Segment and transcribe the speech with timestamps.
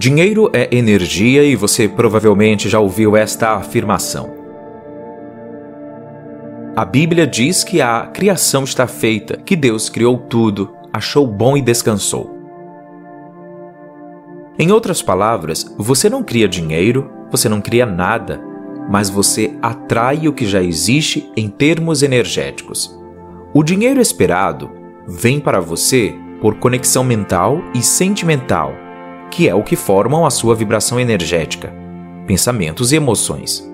[0.00, 4.34] Dinheiro é energia e você provavelmente já ouviu esta afirmação.
[6.74, 11.60] A Bíblia diz que a criação está feita, que Deus criou tudo, achou bom e
[11.60, 12.34] descansou.
[14.58, 18.40] Em outras palavras, você não cria dinheiro, você não cria nada,
[18.88, 22.98] mas você atrai o que já existe em termos energéticos.
[23.52, 24.70] O dinheiro esperado
[25.06, 28.72] vem para você por conexão mental e sentimental
[29.30, 31.72] que é o que formam a sua vibração energética,
[32.26, 33.70] pensamentos e emoções.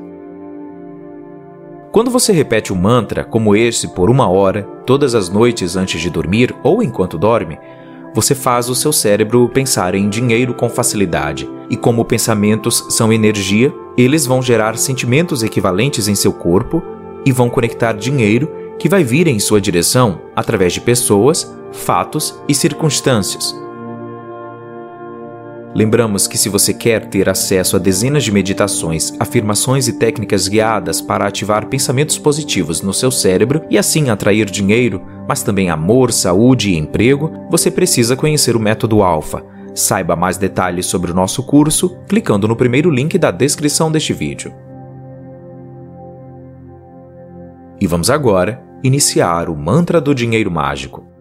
[1.90, 6.10] Quando você repete um mantra como esse por uma hora, todas as noites antes de
[6.10, 7.58] dormir ou enquanto dorme,
[8.14, 11.48] você faz o seu cérebro pensar em dinheiro com facilidade.
[11.70, 16.82] E como pensamentos são energia, eles vão gerar sentimentos equivalentes em seu corpo
[17.24, 22.54] e vão conectar dinheiro que vai vir em sua direção através de pessoas, fatos e
[22.54, 23.54] circunstâncias.
[25.76, 31.02] Lembramos que se você quer ter acesso a dezenas de meditações, afirmações e técnicas guiadas
[31.02, 36.70] para ativar pensamentos positivos no seu cérebro e assim atrair dinheiro, mas também amor, saúde
[36.70, 39.44] e emprego, você precisa conhecer o método Alpha.
[39.74, 44.54] Saiba mais detalhes sobre o nosso curso clicando no primeiro link da descrição deste vídeo.
[47.78, 51.15] E vamos agora iniciar o mantra do dinheiro mágico.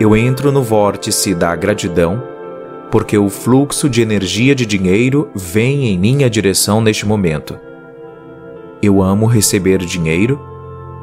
[0.00, 2.22] Eu entro no vórtice da gratidão,
[2.90, 7.58] porque o fluxo de energia de dinheiro vem em minha direção neste momento.
[8.82, 10.40] Eu amo receber dinheiro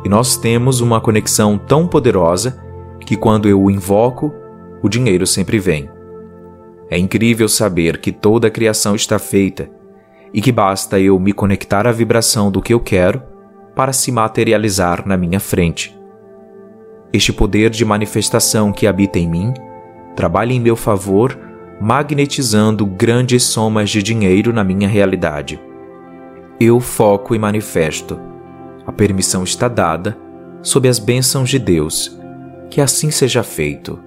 [0.04, 2.60] e nós temos uma conexão tão poderosa
[3.06, 4.34] que quando eu o invoco,
[4.82, 5.88] o dinheiro sempre vem.
[6.90, 9.70] É incrível saber que toda a criação está feita
[10.34, 13.22] e que basta eu me conectar à vibração do que eu quero
[13.76, 15.97] para se materializar na minha frente.
[17.14, 19.54] Este poder de manifestação que habita em mim
[20.16, 21.38] trabalha em meu favor,
[21.80, 25.60] magnetizando grandes somas de dinheiro na minha realidade.
[26.60, 28.20] Eu foco e manifesto.
[28.86, 30.18] A permissão está dada,
[30.62, 32.20] sob as bênçãos de Deus.
[32.70, 34.00] Que assim seja feito.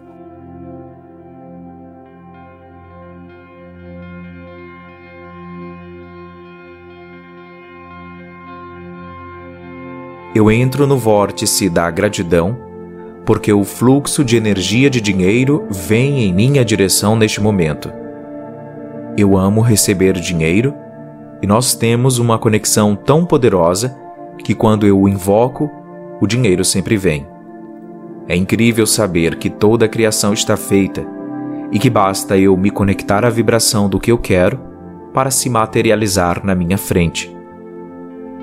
[10.34, 12.69] Eu entro no vórtice da gratidão
[13.24, 17.92] porque o fluxo de energia de dinheiro vem em minha direção neste momento.
[19.16, 20.74] Eu amo receber dinheiro
[21.42, 23.96] e nós temos uma conexão tão poderosa
[24.44, 25.70] que quando eu o invoco,
[26.20, 27.26] o dinheiro sempre vem.
[28.28, 31.06] É incrível saber que toda a criação está feita
[31.72, 34.58] e que basta eu me conectar à vibração do que eu quero
[35.12, 37.34] para se materializar na minha frente.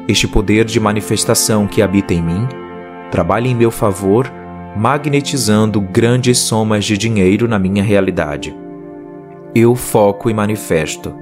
[0.07, 2.47] Este poder de manifestação que habita em mim
[3.11, 4.31] trabalha em meu favor
[4.77, 8.55] magnetizando grandes somas de dinheiro na minha realidade.
[9.55, 11.15] Eu foco e manifesto.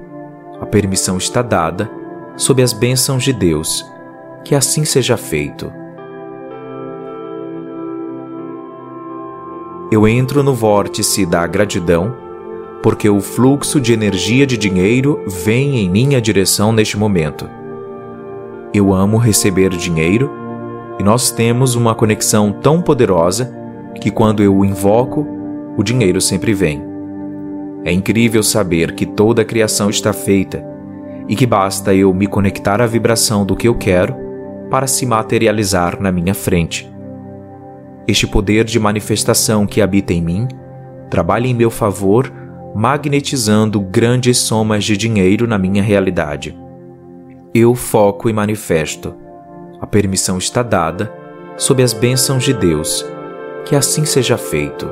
[0.60, 1.90] A permissão está dada,
[2.36, 3.82] sob as bênçãos de Deus.
[4.44, 5.72] Que assim seja feito.
[9.90, 12.14] Eu entro no vórtice da gratidão,
[12.82, 17.48] porque o fluxo de energia de dinheiro vem em minha direção neste momento.
[18.74, 20.45] Eu amo receber dinheiro
[20.98, 23.54] e nós temos uma conexão tão poderosa
[24.00, 25.26] que quando eu o invoco,
[25.76, 26.82] o dinheiro sempre vem.
[27.84, 30.64] É incrível saber que toda a criação está feita
[31.28, 34.14] e que basta eu me conectar à vibração do que eu quero
[34.70, 36.90] para se materializar na minha frente.
[38.08, 40.48] Este poder de manifestação que habita em mim
[41.10, 42.32] trabalha em meu favor,
[42.74, 46.56] magnetizando grandes somas de dinheiro na minha realidade.
[47.54, 49.14] Eu foco e manifesto
[49.80, 51.12] a permissão está dada,
[51.56, 53.04] sob as bênçãos de Deus.
[53.64, 54.88] Que assim seja feito.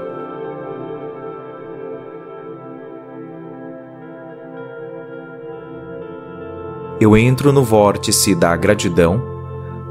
[7.00, 9.22] Eu entro no vórtice da gratidão,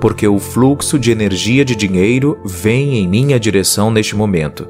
[0.01, 4.67] porque o fluxo de energia de dinheiro vem em minha direção neste momento.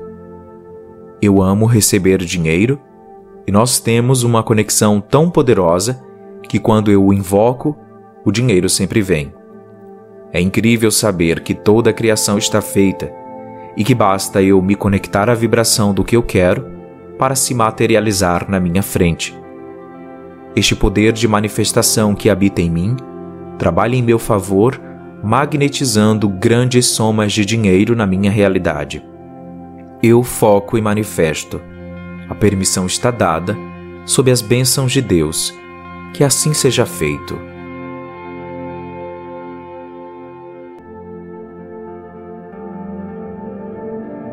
[1.22, 2.80] Eu amo receber dinheiro
[3.48, 6.04] e nós temos uma conexão tão poderosa
[6.50, 7.78] que quando eu o invoco,
[8.26, 9.34] o dinheiro sempre vem.
[10.34, 13.14] É incrível saber que toda a criação está feita
[13.78, 16.66] e que basta eu me conectar à vibração do que eu quero
[17.20, 19.38] para se materializar na minha frente.
[20.56, 22.98] Este poder de manifestação que habita em mim
[23.60, 24.82] trabalha em meu favor,
[25.24, 29.06] magnetizando grandes somas de dinheiro na minha realidade.
[30.02, 31.62] Eu foco e manifesto.
[32.28, 33.56] A permissão está dada,
[34.06, 35.54] sob as bênçãos de Deus.
[36.14, 37.53] Que assim seja feito.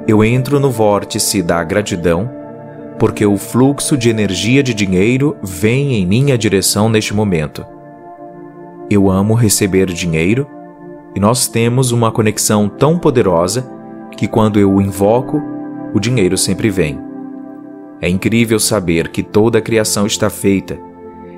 [0.06, 2.30] Eu entro no vórtice da gratidão,
[2.98, 7.64] porque o fluxo de energia de dinheiro vem em minha direção neste momento.
[8.90, 10.46] Eu amo receber dinheiro
[11.14, 13.70] e nós temos uma conexão tão poderosa
[14.16, 15.42] que quando eu o invoco,
[15.94, 17.00] o dinheiro sempre vem.
[18.00, 20.78] É incrível saber que toda a criação está feita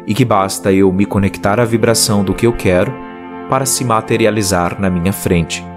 [0.06, 2.92] e que basta eu me conectar à vibração do que eu quero
[3.48, 5.71] para se materializar na minha frente.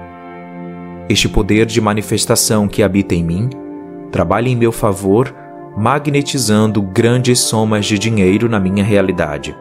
[1.08, 3.50] Este poder de manifestação que habita em mim
[4.12, 5.34] trabalha em meu favor,
[5.78, 9.56] magnetizando grandes somas de dinheiro na minha realidade.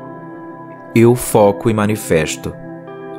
[0.94, 2.54] Eu foco e manifesto.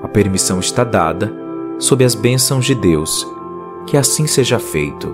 [0.02, 1.32] A permissão está dada,
[1.78, 3.28] sob as bênçãos de Deus.
[3.86, 5.14] Que assim seja feito.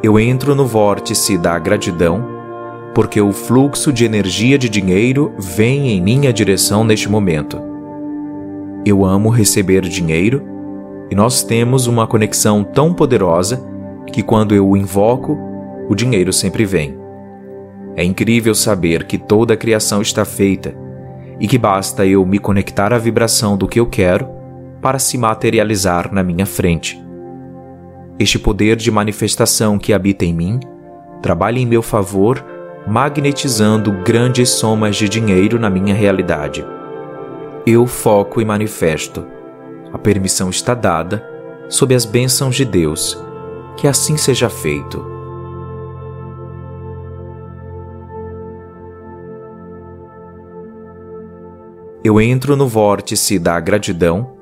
[0.00, 2.33] Eu entro no vórtice da gratidão
[2.94, 7.60] porque o fluxo de energia de dinheiro vem em minha direção neste momento.
[8.86, 10.42] Eu amo receber dinheiro
[11.10, 13.60] e nós temos uma conexão tão poderosa
[14.12, 15.36] que quando eu o invoco,
[15.88, 16.96] o dinheiro sempre vem.
[17.96, 20.74] É incrível saber que toda a criação está feita
[21.40, 24.28] e que basta eu me conectar à vibração do que eu quero
[24.80, 27.02] para se materializar na minha frente.
[28.18, 30.60] Este poder de manifestação que habita em mim
[31.20, 32.53] trabalha em meu favor
[32.86, 36.64] magnetizando grandes somas de dinheiro na minha realidade.
[37.66, 39.26] Eu foco e manifesto.
[39.92, 41.26] A permissão está dada,
[41.68, 43.18] sob as bênçãos de Deus.
[43.76, 45.12] Que assim seja feito.
[52.04, 54.34] Eu entro no vórtice da gratidão,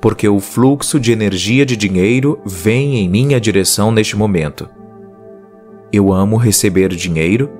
[0.00, 4.68] porque o fluxo de energia de dinheiro vem em minha direção neste momento.
[5.92, 7.50] Eu amo receber dinheiro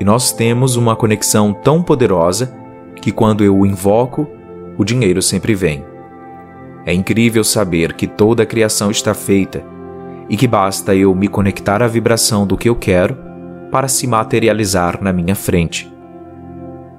[0.00, 2.54] e nós temos uma conexão tão poderosa
[3.00, 4.28] que quando eu o invoco,
[4.78, 5.84] o dinheiro sempre vem.
[6.84, 9.64] É incrível saber que toda a criação está feita
[10.28, 13.16] e que basta eu me conectar à vibração do que eu quero
[13.70, 15.92] para se materializar na minha frente.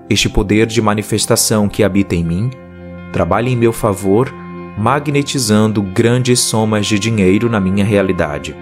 [0.10, 2.50] Este poder de manifestação que habita em mim
[3.12, 4.34] trabalha em meu favor,
[4.78, 8.56] magnetizando grandes somas de dinheiro na minha realidade.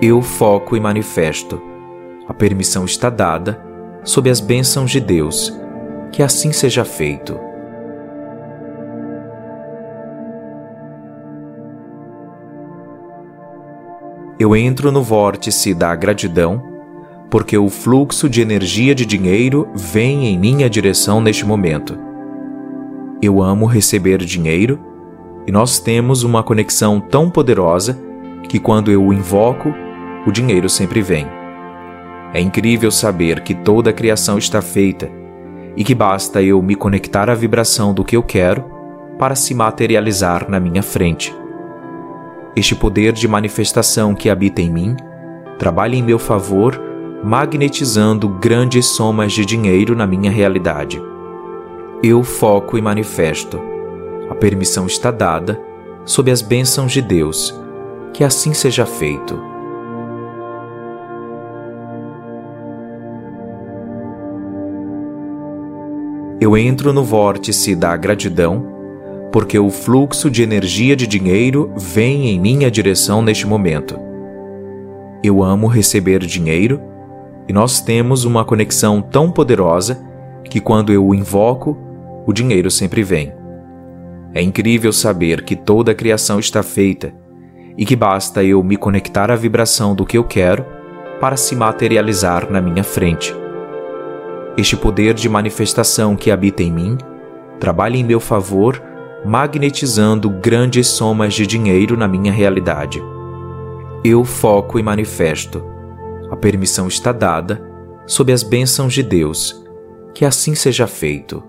[0.00, 1.67] Eu foco e manifesto
[2.28, 3.58] a permissão está dada,
[4.04, 5.58] sob as bênçãos de Deus.
[6.12, 7.38] Que assim seja feito.
[14.38, 16.62] Eu entro no vórtice da gratidão,
[17.30, 21.98] porque o fluxo de energia de dinheiro vem em minha direção neste momento.
[23.20, 24.78] Eu amo receber dinheiro
[25.46, 27.98] e nós temos uma conexão tão poderosa
[28.48, 29.74] que quando eu o invoco,
[30.26, 31.37] o dinheiro sempre vem.
[32.32, 35.10] É incrível saber que toda a criação está feita
[35.76, 38.64] e que basta eu me conectar à vibração do que eu quero
[39.18, 41.34] para se materializar na minha frente.
[42.54, 44.96] Este poder de manifestação que habita em mim
[45.58, 46.80] trabalha em meu favor,
[47.24, 51.00] magnetizando grandes somas de dinheiro na minha realidade.
[52.02, 53.60] Eu foco e manifesto.
[54.30, 55.60] A permissão está dada,
[56.04, 57.58] sob as bênçãos de Deus.
[58.12, 59.57] Que assim seja feito.
[66.40, 68.64] Eu entro no vórtice da gratidão,
[69.32, 73.98] porque o fluxo de energia de dinheiro vem em minha direção neste momento.
[75.22, 76.80] Eu amo receber dinheiro
[77.48, 80.00] e nós temos uma conexão tão poderosa
[80.44, 81.76] que quando eu o invoco,
[82.24, 83.32] o dinheiro sempre vem.
[84.32, 87.12] É incrível saber que toda a criação está feita
[87.76, 90.64] e que basta eu me conectar à vibração do que eu quero
[91.20, 93.34] para se materializar na minha frente.
[94.58, 96.98] Este poder de manifestação que habita em mim
[97.60, 98.82] trabalha em meu favor,
[99.24, 103.00] magnetizando grandes somas de dinheiro na minha realidade.
[104.04, 105.64] Eu foco e manifesto.
[106.28, 107.62] A permissão está dada,
[108.04, 109.64] sob as bênçãos de Deus.
[110.12, 111.40] Que assim seja feito.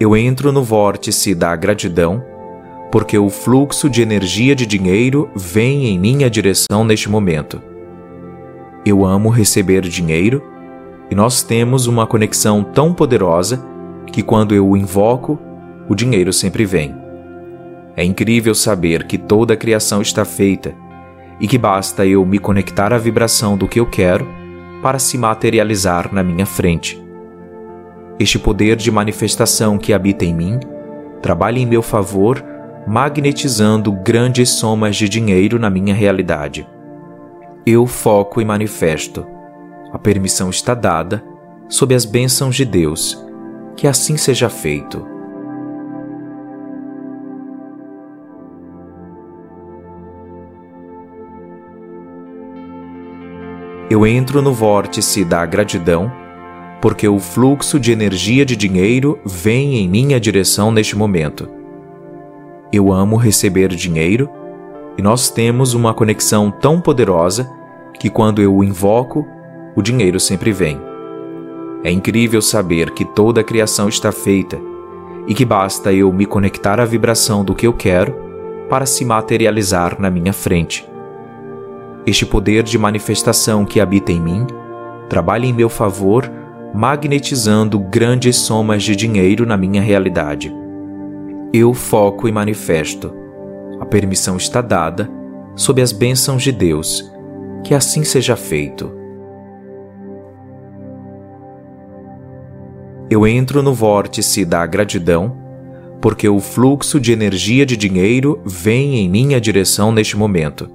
[0.00, 2.24] Eu entro no vórtice da gratidão
[2.90, 7.60] porque o fluxo de energia de dinheiro vem em minha direção neste momento.
[8.84, 10.42] Eu amo receber dinheiro
[11.10, 13.64] e nós temos uma conexão tão poderosa
[14.12, 15.38] que quando eu o invoco,
[15.88, 16.94] o dinheiro sempre vem.
[17.96, 20.74] É incrível saber que toda a criação está feita
[21.40, 24.26] e que basta eu me conectar à vibração do que eu quero
[24.82, 27.02] para se materializar na minha frente.
[28.18, 30.60] Este poder de manifestação que habita em mim
[31.20, 32.42] trabalha em meu favor
[32.86, 36.66] magnetizando grandes somas de dinheiro na minha realidade.
[37.66, 39.26] Eu foco e manifesto.
[39.92, 41.22] A permissão está dada,
[41.68, 43.20] sob as bênçãos de Deus.
[43.76, 45.04] Que assim seja feito.
[53.90, 56.10] Eu entro no vórtice da gratidão,
[56.80, 61.55] porque o fluxo de energia de dinheiro vem em minha direção neste momento.
[62.76, 64.28] Eu amo receber dinheiro
[64.98, 67.50] e nós temos uma conexão tão poderosa
[67.98, 69.26] que quando eu o invoco,
[69.74, 70.78] o dinheiro sempre vem.
[71.82, 74.58] É incrível saber que toda a criação está feita
[75.26, 78.14] e que basta eu me conectar à vibração do que eu quero
[78.68, 80.86] para se materializar na minha frente.
[82.06, 84.46] Este poder de manifestação que habita em mim
[85.08, 86.30] trabalha em meu favor,
[86.74, 90.65] magnetizando grandes somas de dinheiro na minha realidade.
[91.58, 93.14] Eu foco e manifesto.
[93.80, 95.08] A permissão está dada,
[95.54, 97.10] sob as bênçãos de Deus
[97.64, 98.92] que assim seja feito.
[103.08, 105.34] Eu entro no vórtice da gratidão,
[105.98, 110.68] porque o fluxo de energia de dinheiro vem em minha direção neste momento.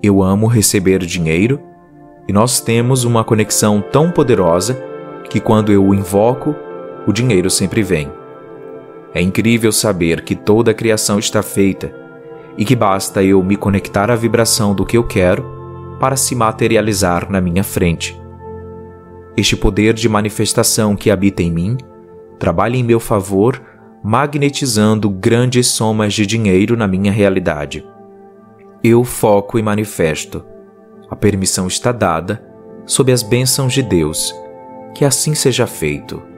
[0.00, 1.60] Eu amo receber dinheiro
[2.28, 4.80] e nós temos uma conexão tão poderosa
[5.28, 6.54] que quando eu o invoco,
[7.04, 8.08] o dinheiro sempre vem.
[9.16, 11.90] É incrível saber que toda a criação está feita
[12.58, 15.42] e que basta eu me conectar à vibração do que eu quero
[15.98, 18.14] para se materializar na minha frente.
[19.34, 21.78] Este poder de manifestação que habita em mim
[22.38, 23.58] trabalha em meu favor,
[24.04, 27.88] magnetizando grandes somas de dinheiro na minha realidade.
[28.84, 30.44] Eu foco e manifesto.
[31.08, 32.46] A permissão está dada,
[32.84, 34.34] sob as bênçãos de Deus.
[34.94, 36.35] Que assim seja feito.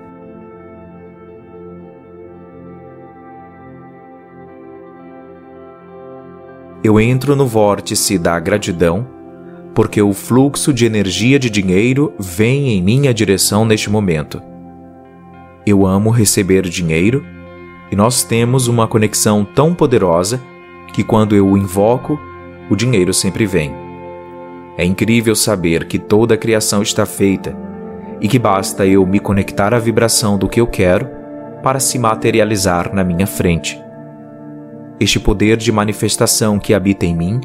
[6.83, 9.07] Eu entro no vórtice da gratidão
[9.75, 14.41] porque o fluxo de energia de dinheiro vem em minha direção neste momento.
[15.67, 17.25] Eu amo receber dinheiro
[17.91, 20.41] e nós temos uma conexão tão poderosa
[20.93, 22.19] que quando eu o invoco,
[22.71, 23.73] o dinheiro sempre vem.
[24.77, 27.57] É incrível saber que toda a criação está feita
[28.21, 31.09] e que basta eu me conectar à vibração do que eu quero
[31.63, 33.88] para se materializar na minha frente.
[35.01, 37.41] Este poder de manifestação que habita em mim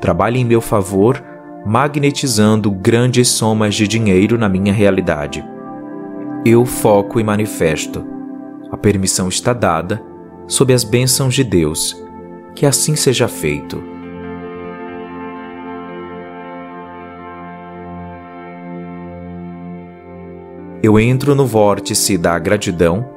[0.00, 1.22] trabalha em meu favor
[1.66, 5.44] magnetizando grandes somas de dinheiro na minha realidade.
[6.44, 8.06] Eu foco e manifesto.
[8.70, 10.00] A permissão está dada,
[10.46, 12.00] sob as bênçãos de Deus.
[12.54, 13.82] Que assim seja feito.
[20.80, 23.15] Eu entro no vórtice da gratidão,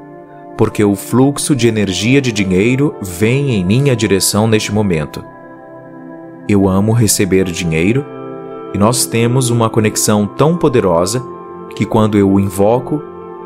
[0.59, 5.23] porque o fluxo de energia de dinheiro vem em minha direção neste momento.
[6.49, 8.05] Eu amo receber dinheiro
[8.73, 11.23] e nós temos uma conexão tão poderosa
[11.77, 13.01] que quando eu o invoco,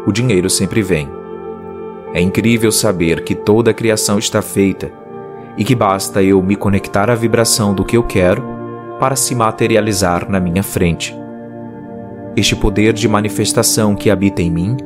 [0.08, 1.08] o dinheiro sempre vem.
[2.15, 4.91] É incrível saber que toda a criação está feita
[5.55, 8.43] e que basta eu me conectar à vibração do que eu quero
[9.00, 11.15] para se materializar na minha frente.
[12.36, 14.77] Este poder de manifestação que habita em mim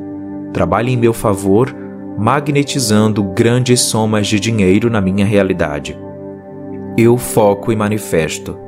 [0.52, 1.87] trabalha em meu favor,
[2.18, 5.98] magnetizando grandes somas de dinheiro na minha realidade.
[6.98, 8.68] Eu foco e manifesto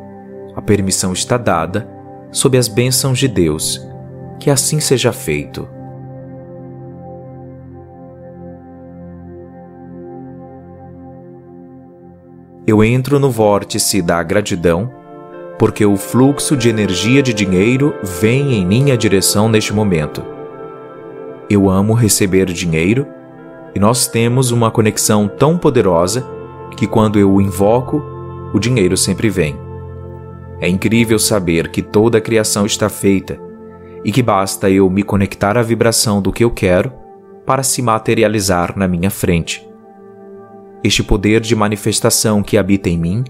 [0.60, 1.90] a permissão está dada,
[2.34, 3.82] sob as bênçãos de Deus.
[4.42, 5.68] Que assim seja feito.
[12.68, 14.92] Eu entro no vórtice da gratidão,
[15.58, 20.24] porque o fluxo de energia de dinheiro vem em minha direção neste momento.
[21.50, 23.08] Eu amo receber dinheiro
[23.76, 26.26] e nós temos uma conexão tão poderosa
[26.76, 28.02] que quando eu o invoco,
[28.54, 29.60] o dinheiro sempre vem.
[30.62, 33.40] É incrível saber que toda a criação está feita
[34.04, 36.92] e que basta eu me conectar à vibração do que eu quero
[37.46, 39.68] para se materializar na minha frente.
[40.84, 43.24] Este poder de manifestação que habita em mim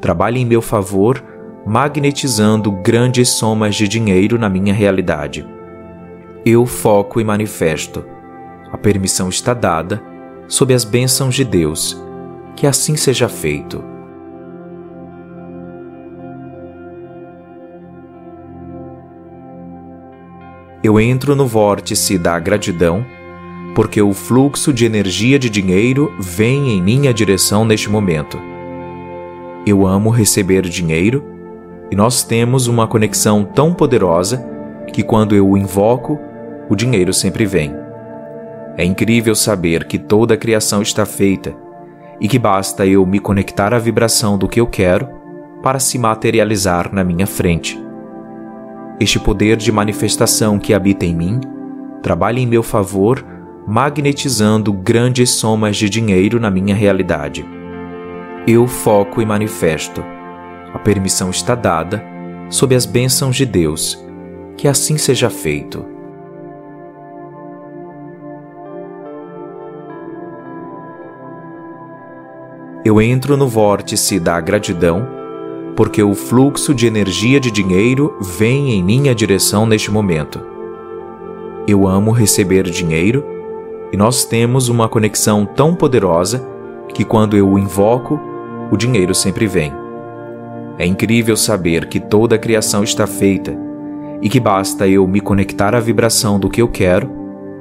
[0.00, 1.22] trabalha em meu favor,
[1.66, 5.46] magnetizando grandes somas de dinheiro na minha realidade.
[6.44, 8.04] Eu foco e manifesto.
[8.74, 10.02] A permissão está dada,
[10.48, 11.96] sob as bênçãos de Deus.
[12.54, 13.94] Que assim seja feito.
[20.84, 23.06] eu entro no vórtice da gratidão,
[23.74, 28.38] porque o fluxo de energia de dinheiro vem em minha direção neste momento.
[29.66, 31.24] Eu amo receber dinheiro
[31.90, 34.46] e nós temos uma conexão tão poderosa
[34.92, 36.20] que quando eu o invoco,
[36.68, 37.83] o dinheiro sempre vem.
[38.76, 41.54] É incrível saber que toda a criação está feita
[42.20, 45.08] e que basta eu me conectar à vibração do que eu quero
[45.62, 47.80] para se materializar na minha frente.
[49.00, 51.40] este poder de manifestação que habita em mim
[52.02, 53.24] trabalha em meu favor,
[53.66, 57.44] magnetizando grandes somas de dinheiro na minha realidade.
[58.46, 60.04] Eu foco e manifesto.
[60.72, 62.04] A permissão está dada,
[62.50, 63.98] sob as bênçãos de Deus.
[64.56, 65.93] Que assim seja feito.
[72.84, 75.08] Eu entro no vórtice da gratidão,
[75.74, 80.38] porque o fluxo de energia de dinheiro vem em minha direção neste momento.
[81.66, 83.24] Eu amo receber dinheiro
[83.90, 86.46] e nós temos uma conexão tão poderosa
[86.92, 88.20] que quando eu o invoco,
[88.70, 89.72] o dinheiro sempre vem.
[90.78, 93.56] É incrível saber que toda a criação está feita
[94.20, 97.10] e que basta eu me conectar à vibração do que eu quero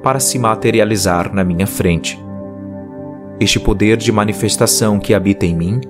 [0.04, 2.23] para se materializar na minha frente.
[3.40, 5.82] Este poder de manifestação que habita em mim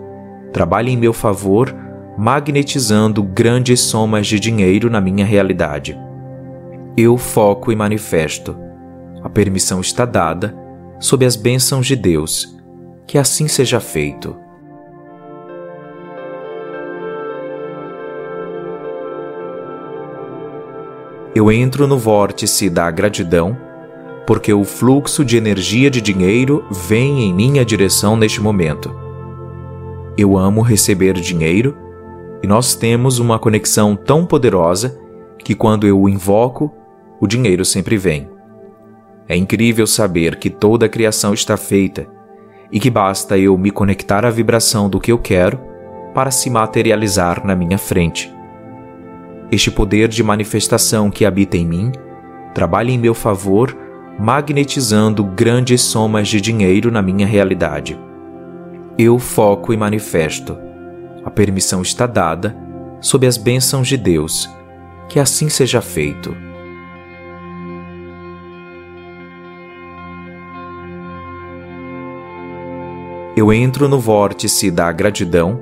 [0.52, 1.76] trabalha em meu favor,
[2.18, 6.00] magnetizando grandes somas de dinheiro na minha realidade.
[6.96, 8.56] Eu foco e manifesto.
[9.24, 10.56] A permissão está dada,
[11.00, 12.56] sob as bênçãos de Deus.
[13.08, 14.36] Que assim seja feito.
[21.36, 23.58] Eu entro no vórtice da gratidão,
[24.26, 28.94] porque o fluxo de energia de dinheiro vem em minha direção neste momento.
[30.18, 31.78] Eu amo receber dinheiro
[32.42, 35.00] e nós temos uma conexão tão poderosa
[35.40, 36.74] que quando eu o invoco,
[37.20, 38.30] o dinheiro sempre vem.
[39.28, 42.08] É incrível saber que toda a criação está feita
[42.72, 45.60] e que basta eu me conectar à vibração do que eu quero
[46.14, 48.34] para se materializar na minha frente.
[49.52, 51.92] Este poder de manifestação que habita em mim
[52.54, 53.76] trabalha em meu favor,
[54.20, 58.00] magnetizando grandes somas de dinheiro na minha realidade.
[58.98, 60.58] Eu foco e manifesto.
[61.26, 62.56] A permissão está dada,
[63.02, 64.50] sob as bênçãos de Deus.
[65.10, 66.36] Que assim seja feito.
[73.36, 75.60] eu entro no vórtice da gratidão,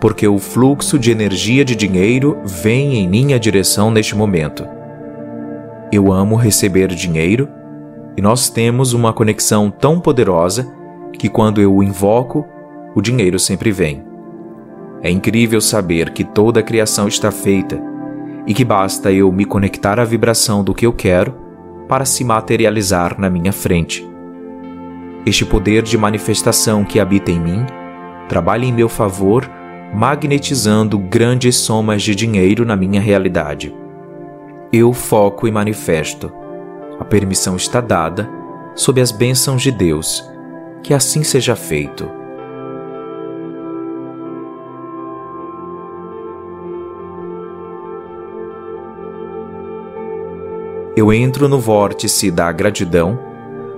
[0.00, 4.66] porque o fluxo de energia de dinheiro vem em minha direção neste momento.
[5.92, 7.48] Eu amo receber dinheiro
[8.16, 10.72] e nós temos uma conexão tão poderosa
[11.12, 12.46] que quando eu o invoco,
[12.94, 14.02] o dinheiro sempre vem.
[15.02, 17.80] É incrível saber que toda a criação está feita
[18.46, 21.34] e que basta eu me conectar à vibração do que eu quero
[21.88, 24.08] para se materializar na minha frente.
[25.26, 27.66] Este poder de manifestação que habita em mim
[28.28, 29.48] trabalha em meu favor,
[29.94, 33.74] magnetizando grandes somas de dinheiro na minha realidade.
[34.72, 36.32] Eu foco e manifesto.
[36.98, 38.28] A permissão está dada,
[38.74, 40.24] sob as bênçãos de Deus.
[40.82, 42.08] Que assim seja feito.
[50.96, 53.18] Eu entro no vórtice da gratidão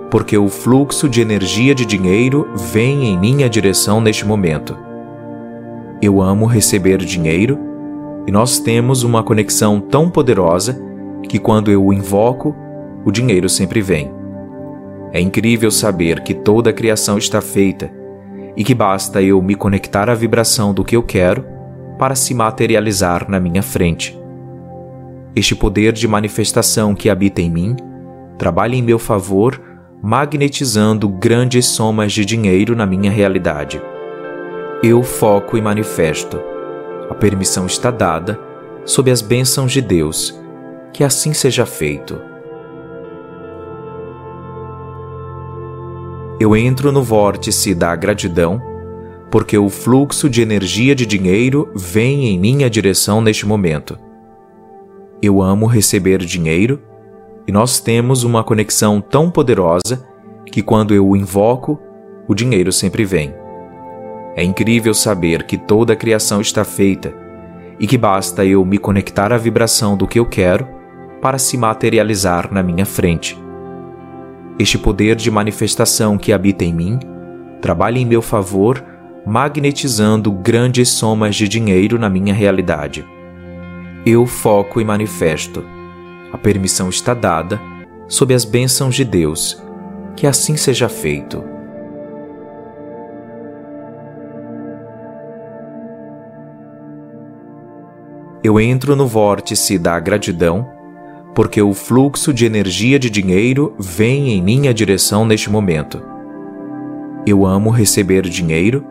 [0.09, 4.75] porque o fluxo de energia de dinheiro vem em minha direção neste momento.
[6.01, 7.59] Eu amo receber dinheiro
[8.25, 10.81] e nós temos uma conexão tão poderosa
[11.27, 12.55] que quando eu o invoco,
[13.05, 14.11] o dinheiro sempre vem.
[15.11, 17.91] É incrível saber que toda a criação está feita
[18.55, 21.45] e que basta eu me conectar à vibração do que eu quero
[21.97, 24.17] para se materializar na minha frente.
[25.35, 27.75] Este poder de manifestação que habita em mim
[28.37, 29.61] trabalha em meu favor
[30.01, 33.81] magnetizando grandes somas de dinheiro na minha realidade.
[34.81, 36.39] Eu foco e manifesto.
[37.09, 38.39] A permissão está dada,
[38.85, 40.39] sob as bênçãos de Deus.
[40.93, 42.28] Que assim seja feito.
[46.39, 48.61] Eu entro no vórtice da gratidão,
[49.29, 53.99] porque o fluxo de energia de dinheiro vem em minha direção neste momento.
[55.21, 56.81] Eu amo receber dinheiro
[57.45, 60.07] e nós temos uma conexão tão poderosa
[60.45, 61.77] que quando eu o invoco,
[62.25, 63.33] o dinheiro sempre vem.
[64.33, 67.13] É incrível saber que toda a criação está feita
[67.77, 70.65] e que basta eu me conectar à vibração do que eu quero
[71.21, 73.48] para se materializar na minha frente.
[74.59, 76.99] Este poder de manifestação que habita em mim
[77.61, 78.83] trabalha em meu favor,
[79.25, 83.05] magnetizando grandes somas de dinheiro na minha realidade.
[84.05, 85.63] Eu foco e manifesto
[86.31, 87.59] a permissão está dada,
[88.07, 89.61] sob as bênçãos de Deus.
[90.15, 91.43] Que assim seja feito.
[98.43, 100.67] Eu entro no vórtice da gratidão,
[101.39, 106.03] porque o fluxo de energia de dinheiro vem em minha direção neste momento.
[107.25, 108.83] Eu amo receber dinheiro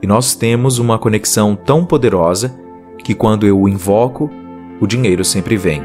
[0.00, 2.56] e nós temos uma conexão tão poderosa
[3.02, 4.30] que quando eu o invoco,
[4.80, 5.82] o dinheiro sempre vem.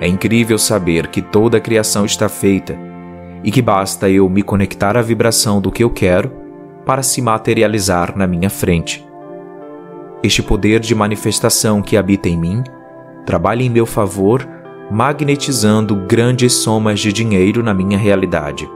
[0.00, 2.78] É incrível saber que toda a criação está feita
[3.42, 6.30] e que basta eu me conectar à vibração do que eu quero
[6.86, 9.04] para se materializar na minha frente.
[10.22, 12.62] Este poder de manifestação que habita em mim
[13.26, 14.61] trabalha em meu favor,
[14.92, 18.68] magnetizando grandes somas de dinheiro na minha realidade.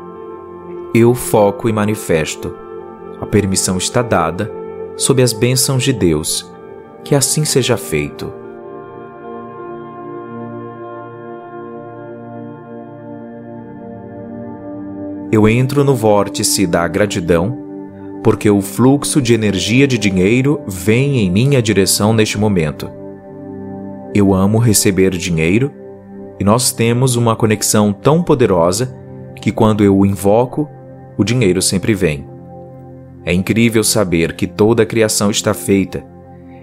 [0.95, 2.57] Eu foco e manifesto.
[3.21, 4.51] A permissão está dada,
[4.97, 6.51] sob as bênçãos de Deus.
[7.05, 8.33] Que assim seja feito.
[15.31, 17.59] Eu entro no vórtice da gratidão,
[18.25, 22.91] porque o fluxo de energia de dinheiro vem em minha direção neste momento.
[24.15, 25.85] Eu amo receber dinheiro
[26.39, 28.97] e nós temos uma conexão tão poderosa
[29.41, 30.69] que quando eu o invoco,
[31.17, 32.27] o dinheiro sempre vem.
[33.25, 36.05] É incrível saber que toda a criação está feita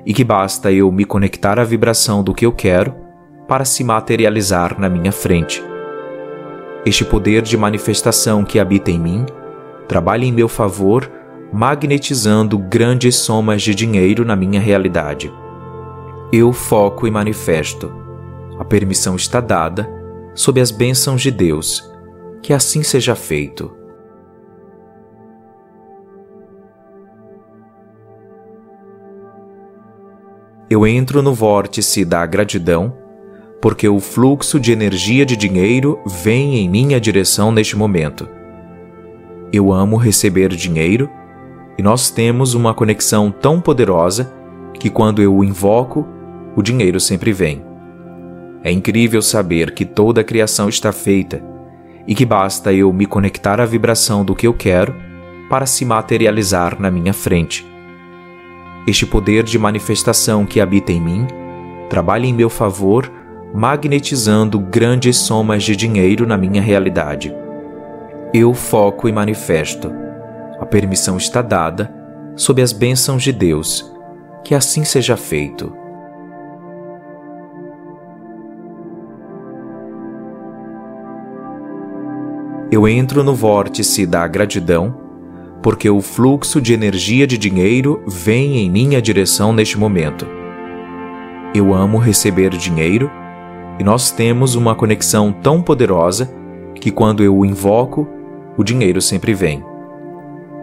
[0.05, 2.93] e que basta eu me conectar à vibração do que eu quero
[3.47, 5.63] para se materializar na minha frente.
[6.85, 9.25] Este poder de manifestação que habita em mim
[9.87, 11.09] trabalha em meu favor,
[11.51, 15.31] magnetizando grandes somas de dinheiro na minha realidade.
[16.31, 18.02] Eu foco e manifesto.
[18.59, 19.89] A permissão está dada,
[20.33, 21.91] sob as bênçãos de Deus.
[22.41, 23.71] Que assim seja feito.
[30.69, 32.97] Eu entro no vórtice da gratidão
[33.63, 38.27] porque o fluxo de energia de dinheiro vem em minha direção neste momento.
[39.53, 41.09] Eu amo receber dinheiro
[41.77, 44.33] e nós temos uma conexão tão poderosa
[44.73, 46.05] que quando eu o invoco,
[46.57, 47.63] o dinheiro sempre vem.
[48.63, 51.43] É incrível saber que toda a criação está feita
[52.07, 54.95] e que basta eu me conectar à vibração do que eu quero
[55.49, 57.65] para se materializar na minha frente.
[58.87, 61.27] Este poder de manifestação que habita em mim
[61.89, 63.11] trabalha em meu favor
[63.53, 67.33] magnetizando grandes somas de dinheiro na minha realidade.
[68.33, 69.91] Eu foco e manifesto.
[70.59, 71.93] A permissão está dada,
[72.35, 73.93] sob as bênçãos de Deus.
[74.43, 75.82] Que assim seja feito.
[82.73, 84.95] Eu entro no vórtice da gratidão,
[85.61, 90.25] porque o fluxo de energia de dinheiro vem em minha direção neste momento.
[91.53, 93.11] Eu amo receber dinheiro
[93.77, 96.33] e nós temos uma conexão tão poderosa
[96.73, 98.07] que quando eu o invoco,
[98.57, 99.63] o dinheiro sempre vem.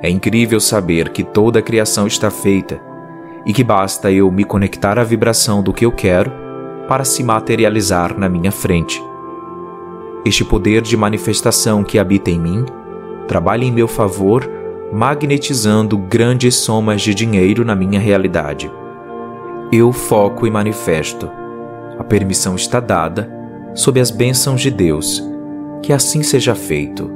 [0.02, 2.80] É incrível saber que toda a criação está feita
[3.46, 6.32] e que basta eu me conectar à vibração do que eu quero
[6.88, 9.00] para se materializar na minha frente.
[10.24, 12.64] Este poder de manifestação que habita em mim
[13.26, 14.48] trabalha em meu favor,
[14.92, 18.70] magnetizando grandes somas de dinheiro na minha realidade.
[19.72, 21.40] Eu foco e manifesto
[22.00, 23.30] a permissão está dada,
[23.74, 25.22] sob as bênçãos de Deus.
[25.82, 27.10] Que assim seja feito.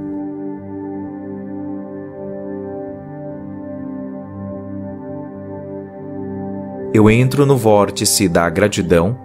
[6.92, 9.16] Eu entro no vórtice da gratidão,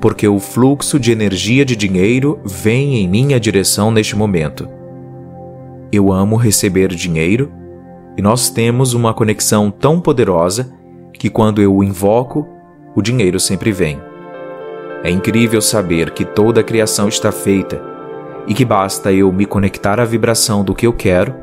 [0.00, 4.68] porque o fluxo de energia de dinheiro vem em minha direção neste momento.
[5.92, 7.52] Eu amo receber dinheiro
[8.16, 10.72] e nós temos uma conexão tão poderosa
[11.12, 12.48] que quando eu o invoco,
[12.94, 14.00] o dinheiro sempre vem.
[15.02, 17.82] É incrível saber que toda a criação está feita
[18.46, 21.34] e que basta eu me conectar à vibração do que eu quero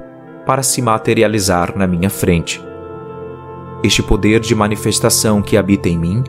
[0.46, 2.64] para se materializar na minha frente.
[3.84, 6.24] Este poder de manifestação que habita em mim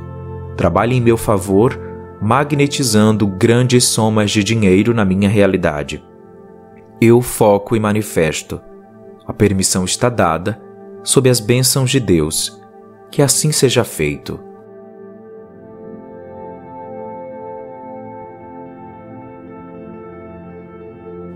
[0.57, 1.88] trabalha em meu favor,
[2.21, 6.05] magnetizando grandes somas de dinheiro na minha realidade.
[7.01, 8.61] Eu foco e manifesto.
[9.27, 10.61] A permissão está dada,
[11.03, 12.61] sob as bênçãos de Deus.
[13.11, 14.49] Que assim seja feito.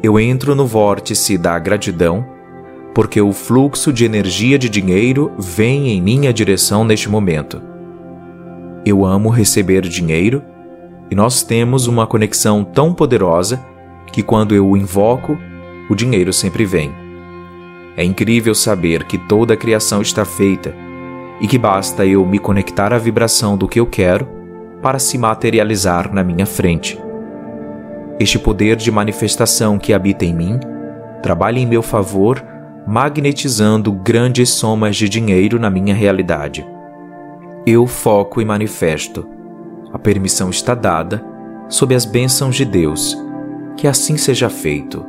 [0.02, 2.26] eu entro no vórtice da gratidão,
[2.92, 7.62] porque o fluxo de energia de dinheiro vem em minha direção neste momento.
[8.84, 10.42] Eu amo receber dinheiro
[11.12, 13.62] e nós temos uma conexão tão poderosa
[14.10, 15.36] que quando eu o invoco,
[15.90, 16.90] o dinheiro sempre vem.
[17.98, 20.74] É incrível saber que toda a criação está feita
[21.38, 24.26] e que basta eu me conectar à vibração do que eu quero
[24.80, 26.98] para se materializar na minha frente.
[28.18, 30.58] Este poder de manifestação que habita em mim
[31.22, 32.42] trabalha em meu favor,
[32.86, 36.66] magnetizando grandes somas de dinheiro na minha realidade.
[37.66, 39.41] Eu foco e manifesto.
[39.92, 41.22] A permissão está dada,
[41.68, 43.16] sob as bênçãos de Deus.
[43.76, 45.04] Que assim seja feito.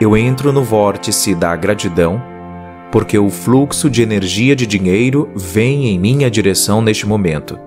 [0.00, 2.22] Eu entro no vórtice da gratidão
[2.90, 7.58] porque o fluxo de energia de dinheiro vem em minha direção neste momento.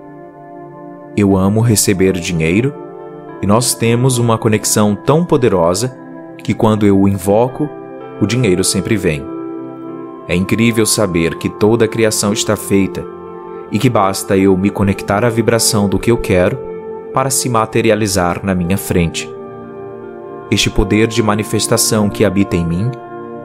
[1.16, 2.74] Eu amo receber dinheiro
[3.40, 5.96] e nós temos uma conexão tão poderosa
[6.38, 7.68] que quando eu o invoco,
[8.20, 9.31] o dinheiro sempre vem.
[10.28, 13.04] É incrível saber que toda a criação está feita
[13.70, 16.58] e que basta eu me conectar à vibração do que eu quero
[17.12, 19.28] para se materializar na minha frente.
[20.50, 22.90] Este poder de manifestação que habita em mim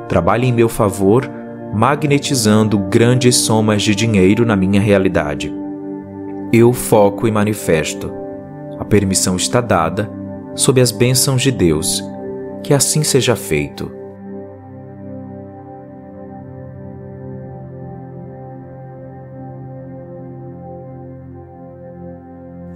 [0.07, 1.29] trabalha em meu favor,
[1.73, 5.53] magnetizando grandes somas de dinheiro na minha realidade.
[6.51, 8.11] Eu foco e manifesto.
[8.79, 10.09] A permissão está dada,
[10.55, 12.03] sob as bênçãos de Deus.
[12.63, 13.91] Que assim seja feito.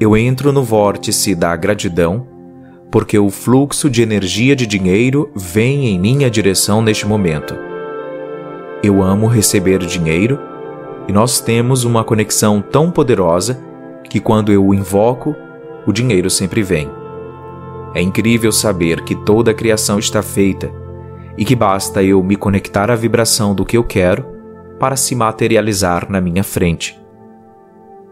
[0.02, 2.26] Eu entro no vórtice da gratidão,
[2.92, 7.56] porque o fluxo de energia de dinheiro vem em minha direção neste momento.
[8.82, 10.40] Eu amo receber dinheiro
[11.08, 13.64] e nós temos uma conexão tão poderosa
[14.10, 15.36] que quando eu o invoco,
[15.86, 16.90] o dinheiro sempre vem.
[17.94, 20.72] É incrível saber que toda a criação está feita
[21.38, 24.26] e que basta eu me conectar à vibração do que eu quero
[24.80, 27.01] para se materializar na minha frente.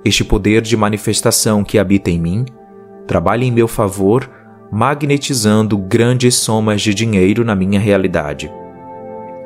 [0.04, 2.46] Este poder de manifestação que habita em mim
[3.06, 4.30] trabalha em meu favor,
[4.72, 8.52] magnetizando grandes somas de dinheiro na minha realidade.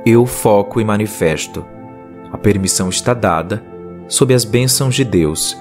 [0.05, 1.65] Eu foco e manifesto.
[2.31, 3.63] A permissão está dada,
[4.07, 5.57] sob as bênçãos de Deus.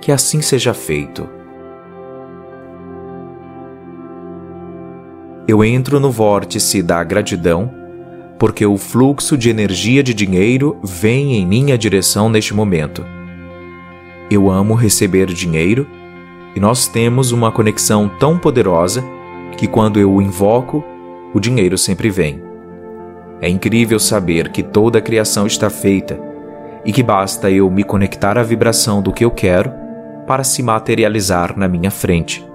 [0.00, 1.28] Que assim seja feito.
[5.48, 7.72] Eu entro no vórtice da gratidão,
[8.38, 13.17] porque o fluxo de energia de dinheiro vem em minha direção neste momento.
[14.30, 15.86] Eu amo receber dinheiro
[16.54, 19.02] e nós temos uma conexão tão poderosa
[19.56, 20.84] que quando eu o invoco,
[21.32, 22.42] o dinheiro sempre vem.
[23.40, 26.20] É incrível saber que toda a criação está feita
[26.84, 29.72] e que basta eu me conectar à vibração do que eu quero
[30.26, 32.46] para se materializar na minha frente.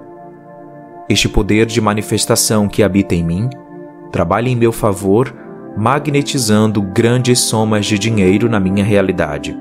[1.09, 3.49] Este poder de manifestação que habita em mim
[4.11, 5.33] trabalha em meu favor,
[5.75, 9.57] magnetizando grandes somas de dinheiro na minha realidade.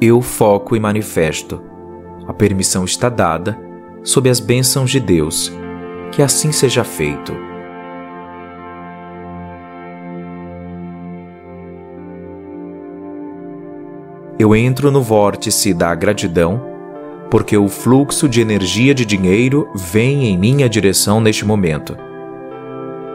[0.00, 1.62] Eu foco e manifesto.
[2.26, 3.58] A permissão está dada,
[4.02, 5.52] sob as bênçãos de Deus.
[6.12, 7.48] Que assim seja feito.
[14.38, 16.62] eu entro no vórtice da gratidão,
[17.28, 21.96] porque o fluxo de energia de dinheiro vem em minha direção neste momento.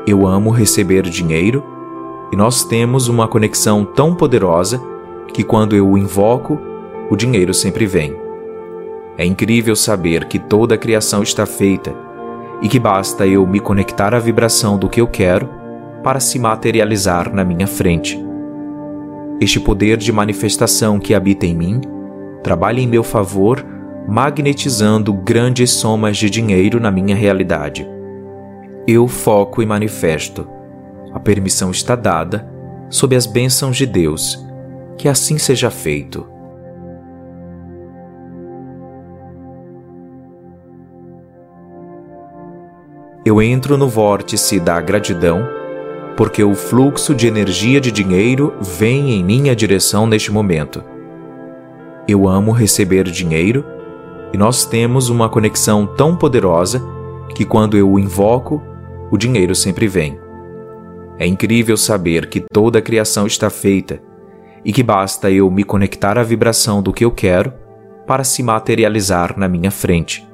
[0.05, 1.63] Eu amo receber dinheiro
[2.31, 4.81] e nós temos uma conexão tão poderosa
[5.33, 6.59] que quando eu o invoco,
[7.13, 8.15] o dinheiro sempre vem.
[9.19, 11.93] É incrível saber que toda a criação está feita
[12.59, 15.47] e que basta eu me conectar à vibração do que eu quero
[16.03, 18.19] para se materializar na minha frente.
[19.39, 21.81] Este poder de manifestação que habita em mim
[22.41, 23.63] trabalha em meu favor,
[24.07, 27.87] magnetizando grandes somas de dinheiro na minha realidade.
[28.87, 30.47] Eu foco e manifesto.
[31.13, 32.49] A permissão está dada,
[32.89, 34.43] sob as bênçãos de Deus.
[34.97, 36.32] Que assim seja feito.
[43.25, 45.47] Eu entro no vórtice da gratidão
[46.17, 50.83] porque o fluxo de energia de dinheiro vem em minha direção neste momento.
[52.05, 53.65] Eu amo receber dinheiro
[54.33, 56.81] e nós temos uma conexão tão poderosa
[57.33, 58.61] que quando eu o invoco,
[59.09, 60.19] o dinheiro sempre vem.
[61.17, 64.01] É incrível saber que toda a criação está feita
[64.65, 67.53] e que basta eu me conectar à vibração do que eu quero
[68.05, 70.27] para se materializar na minha frente.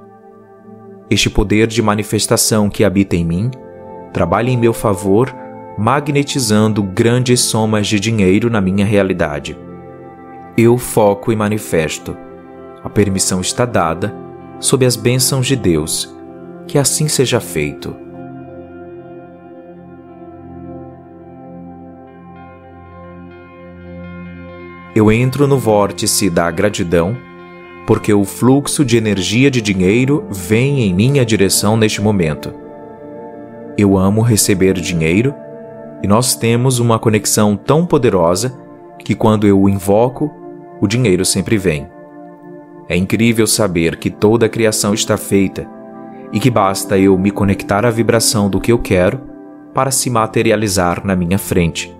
[1.09, 3.51] Este poder de manifestação que habita em mim
[4.13, 5.33] trabalha em meu favor
[5.77, 9.57] magnetizando grandes somas de dinheiro na minha realidade.
[10.57, 12.17] Eu foco e manifesto.
[12.83, 14.13] A permissão está dada,
[14.59, 16.13] sob as bênçãos de Deus.
[16.67, 17.95] Que assim seja feito.
[24.93, 27.15] Eu entro no vórtice da gratidão,
[27.89, 32.53] porque o fluxo de energia de dinheiro vem em minha direção neste momento.
[33.75, 35.33] Eu amo receber dinheiro
[36.03, 38.55] e nós temos uma conexão tão poderosa
[38.99, 40.31] que quando eu o invoco,
[40.79, 41.89] o dinheiro sempre vem.
[42.87, 45.67] É incrível saber que toda a criação está feita
[46.31, 49.19] e que basta eu me conectar à vibração do que eu quero
[49.73, 51.91] para se materializar na minha frente.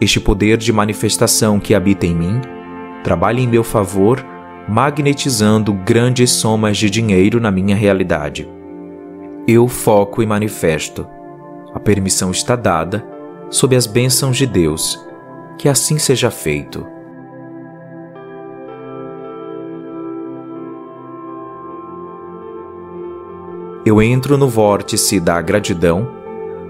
[0.00, 2.40] Este poder de manifestação que habita em mim
[3.02, 4.24] trabalha em meu favor,
[4.68, 8.48] magnetizando grandes somas de dinheiro na minha realidade.
[9.46, 11.06] Eu foco e manifesto
[11.74, 13.06] a permissão está dada,
[13.50, 14.98] sob as bênçãos de Deus.
[15.58, 16.86] Que assim seja feito.
[23.84, 26.08] Eu entro no vórtice da gratidão,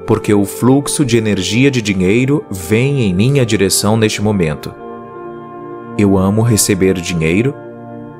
[0.06, 4.72] porque o fluxo de energia de dinheiro vem em minha direção neste momento.
[5.96, 7.54] Eu amo receber dinheiro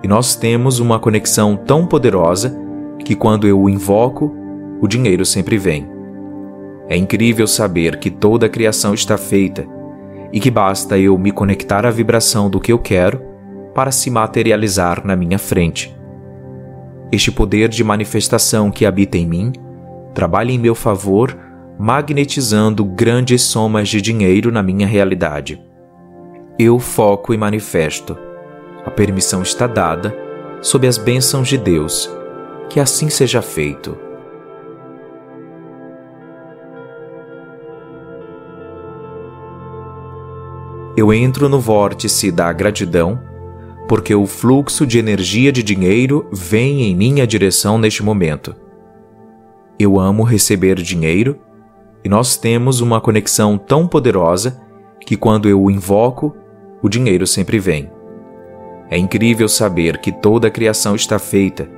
[0.03, 2.57] e nós temos uma conexão tão poderosa
[3.05, 4.35] que quando eu o invoco,
[4.81, 5.89] o dinheiro sempre vem.
[6.89, 9.67] É incrível saber que toda a criação está feita
[10.33, 13.21] e que basta eu me conectar à vibração do que eu quero
[13.75, 15.95] para se materializar na minha frente.
[17.11, 19.53] Este poder de manifestação que habita em mim
[20.15, 21.37] trabalha em meu favor,
[21.79, 25.63] magnetizando grandes somas de dinheiro na minha realidade.
[26.59, 28.28] Eu foco e manifesto.
[28.89, 30.17] A permissão está dada,
[30.63, 32.11] sob as bênçãos de Deus.
[32.71, 33.95] Que assim seja feito.
[40.97, 43.21] Eu entro no vórtice da gratidão
[43.87, 48.57] porque o fluxo de energia de dinheiro vem em minha direção neste momento.
[49.79, 51.39] Eu amo receber dinheiro
[52.03, 54.59] e nós temos uma conexão tão poderosa
[55.05, 56.35] que quando eu o invoco,
[56.83, 57.98] o dinheiro sempre vem.
[58.91, 61.69] É incrível saber que toda a criação está feita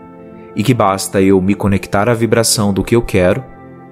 [0.55, 3.45] e que basta eu me conectar à vibração do que eu quero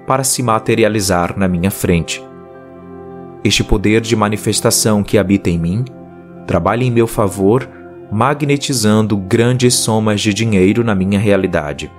[0.07, 2.23] para se materializar na minha frente.
[3.43, 5.85] Este poder de manifestação que habita em mim
[6.45, 7.69] trabalha em meu favor
[8.11, 11.91] magnetizando grandes somas de dinheiro na minha realidade.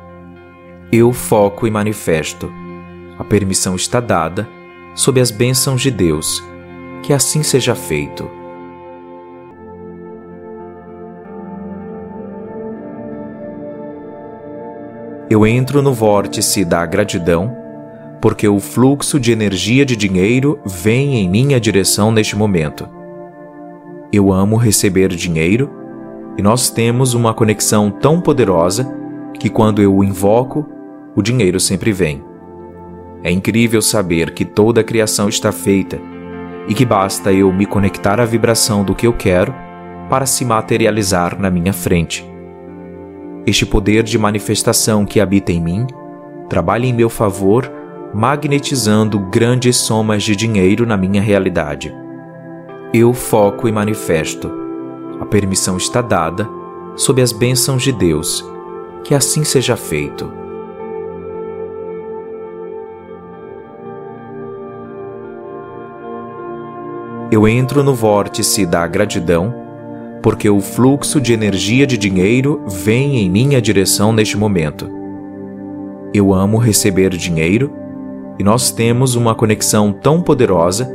[0.91, 2.51] Eu foco e manifesto.
[3.19, 4.49] A permissão está dada,
[4.95, 6.43] sob as bênçãos de Deus.
[7.03, 8.40] Que assim seja feito.
[15.31, 17.57] Eu entro no vórtice da gratidão,
[18.21, 22.89] porque o fluxo de energia de dinheiro vem em minha direção neste momento.
[24.13, 25.71] Eu amo receber dinheiro
[26.37, 28.93] e nós temos uma conexão tão poderosa
[29.39, 30.67] que quando eu o invoco,
[31.15, 32.25] o dinheiro sempre vem.
[33.23, 36.01] É incrível saber que toda a criação está feita
[36.67, 39.55] e que basta eu me conectar à vibração do que eu quero
[40.09, 42.30] para se materializar na minha frente.
[43.47, 45.87] Este poder de manifestação que habita em mim
[46.49, 47.71] trabalha em meu favor,
[48.15, 51.95] magnetizando grandes somas de dinheiro na minha realidade.
[52.93, 54.61] Eu foco e manifesto
[55.21, 56.49] a permissão está dada,
[56.97, 58.43] sob as bênçãos de Deus.
[59.05, 60.33] Que assim seja feito.
[67.31, 69.60] Eu entro no vórtice da gratidão,
[70.23, 74.91] porque o fluxo de energia de dinheiro vem em minha direção neste momento.
[76.13, 77.73] Eu amo receber dinheiro
[78.39, 80.91] e nós temos uma conexão tão poderosa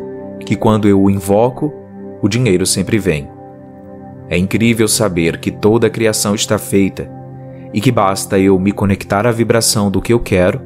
[0.45, 1.73] que quando eu o invoco,
[2.21, 3.29] o dinheiro sempre vem.
[4.29, 7.09] É incrível saber que toda a criação está feita
[7.73, 10.61] e que basta eu me conectar à vibração do que eu quero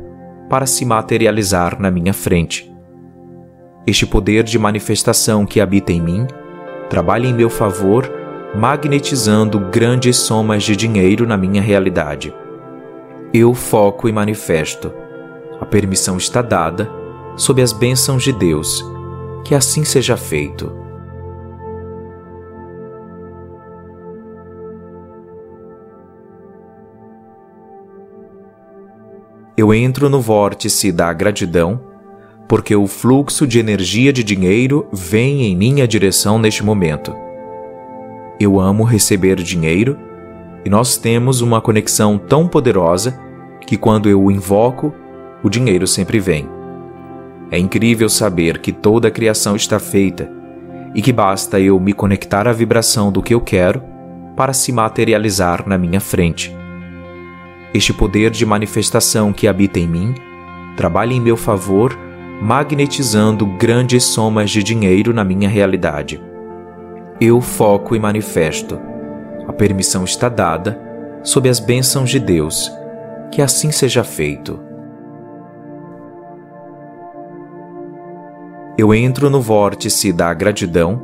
[0.50, 2.74] para se materializar na minha frente.
[3.86, 6.28] Este poder de manifestação que habita em mim
[6.90, 8.10] trabalha em meu favor,
[8.56, 12.34] magnetizando grandes somas de dinheiro na minha realidade.
[13.34, 14.92] Eu foco e manifesto.
[15.62, 16.90] A permissão está dada,
[17.36, 18.84] sob as bênçãos de Deus.
[19.46, 20.80] Que assim seja feito.
[29.60, 31.82] eu entro no vórtice da gratidão,
[32.48, 37.14] porque o fluxo de energia de dinheiro vem em minha direção neste momento.
[38.40, 39.98] Eu amo receber dinheiro
[40.64, 43.20] e nós temos uma conexão tão poderosa
[43.66, 44.94] que quando eu o invoco,
[45.44, 46.48] o dinheiro sempre vem.
[47.52, 50.32] É incrível saber que toda a criação está feita
[50.96, 53.84] e que basta eu me conectar à vibração do que eu quero
[54.36, 56.56] para se materializar na minha frente.
[57.74, 60.16] Este poder de manifestação que habita em mim
[60.78, 61.98] trabalha em meu favor,
[62.42, 66.29] magnetizando grandes somas de dinheiro na minha realidade.
[67.20, 68.80] Eu foco e manifesto.
[69.48, 70.80] A permissão está dada,
[71.24, 72.72] sob as bênçãos de Deus.
[73.32, 74.60] Que assim seja feito.
[78.78, 81.02] Eu entro no vórtice da gratidão,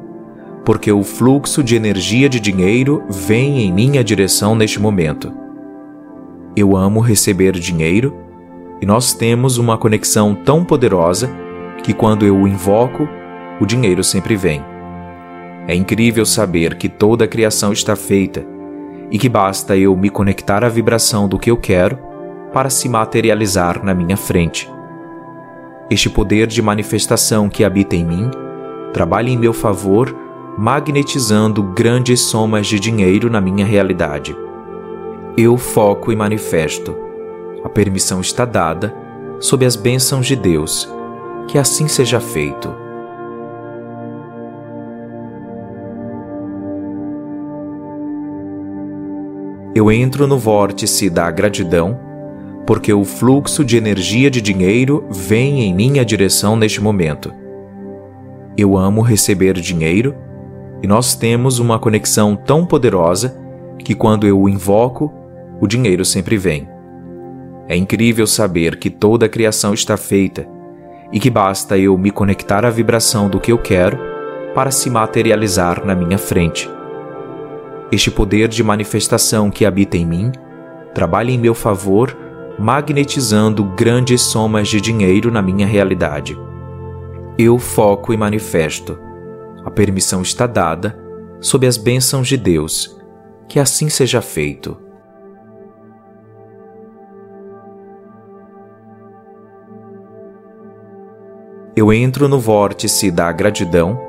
[0.64, 5.46] porque o fluxo de energia de dinheiro vem em minha direção neste momento
[6.56, 8.16] eu amo receber dinheiro
[8.82, 11.30] e nós temos uma conexão tão poderosa
[11.84, 13.08] que quando eu o invoco,
[13.60, 14.64] o dinheiro sempre vem.
[15.68, 18.46] É incrível saber que toda a criação está feita
[19.10, 21.98] e que basta eu me conectar à vibração do que eu quero
[22.54, 24.70] para se materializar na minha frente.
[25.90, 28.32] Este poder de manifestação que habita em mim
[28.94, 30.16] trabalha em meu favor,
[30.58, 34.36] magnetizando grandes somas de dinheiro na minha realidade.
[35.38, 36.96] Eu foco e manifesto.
[37.64, 38.96] A permissão está dada,
[39.40, 40.90] sob as bênçãos de Deus.
[41.48, 42.85] Que assim seja feito.
[49.76, 52.00] Eu entro no vórtice da gratidão,
[52.66, 57.34] porque o fluxo de energia de dinheiro vem em minha direção neste momento.
[58.58, 60.16] Eu amo receber dinheiro
[60.82, 63.38] e nós temos uma conexão tão poderosa
[63.78, 65.14] que quando eu o invoco,
[65.60, 66.70] o dinheiro sempre vem.
[67.68, 70.48] É incrível saber que toda a criação está feita
[71.12, 74.00] e que basta eu me conectar à vibração do que eu quero
[74.54, 76.75] para se materializar na minha frente.
[77.92, 80.32] Este poder de manifestação que habita em mim
[80.94, 82.18] trabalha em meu favor,
[82.58, 86.38] magnetizando grandes somas de dinheiro na minha realidade.
[87.38, 88.98] Eu foco e manifesto.
[89.64, 90.98] A permissão está dada,
[91.40, 92.98] sob as bênçãos de Deus.
[93.48, 94.78] Que assim seja feito.
[101.76, 104.00] Eu entro no vórtice da gratidão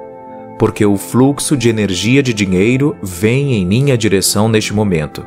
[0.58, 5.24] porque o fluxo de energia de dinheiro vem em minha direção neste momento.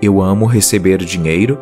[0.00, 1.58] Eu amo receber dinheiro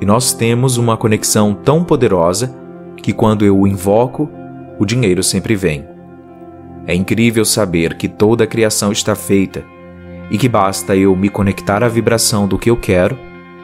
[0.00, 2.54] e nós temos uma conexão tão poderosa
[2.96, 4.30] que quando eu o invoco,
[4.78, 5.84] o dinheiro sempre vem.
[6.86, 9.64] É incrível saber que toda a criação está feita
[10.30, 13.16] e que basta eu me conectar à vibração do que eu quero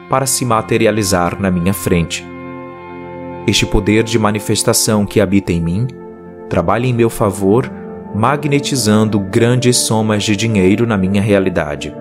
[0.09, 2.25] para se materializar na minha frente.
[3.47, 5.87] Este poder de manifestação que habita em mim
[6.49, 7.69] trabalha em meu favor
[8.13, 11.95] magnetizando grandes somas de dinheiro na minha realidade.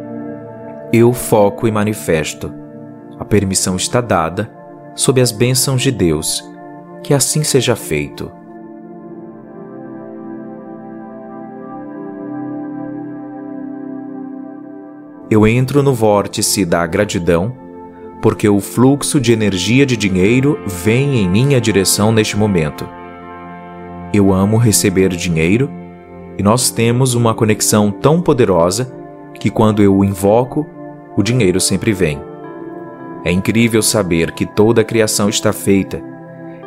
[0.92, 2.52] Eu foco e manifesto.
[3.18, 4.50] A permissão está dada,
[4.94, 6.42] sob as bênçãos de Deus.
[7.02, 8.32] Que assim seja feito.
[15.30, 17.54] Eu entro no vórtice da gratidão,
[18.22, 22.88] porque o fluxo de energia de dinheiro vem em minha direção neste momento.
[24.12, 25.77] Eu amo receber dinheiro
[26.38, 28.90] e nós temos uma conexão tão poderosa
[29.34, 30.64] que quando eu o invoco,
[31.16, 32.22] o dinheiro sempre vem.
[33.24, 36.00] É incrível saber que toda a criação está feita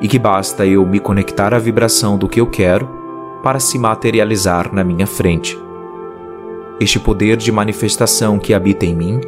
[0.01, 2.87] e que basta eu me conectar à vibração do que eu quero
[3.41, 5.57] para se materializar na minha frente.
[6.79, 9.21] Este poder de manifestação que habita em mim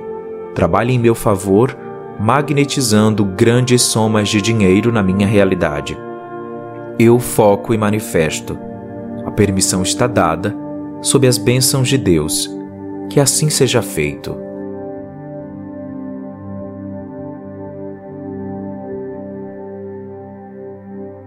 [0.53, 1.75] trabalha em meu favor,
[2.19, 5.97] magnetizando grandes somas de dinheiro na minha realidade.
[6.99, 8.57] Eu foco e manifesto
[9.34, 10.55] permissão está dada,
[11.01, 12.49] sob as bênçãos de Deus.
[13.09, 14.36] Que assim seja feito.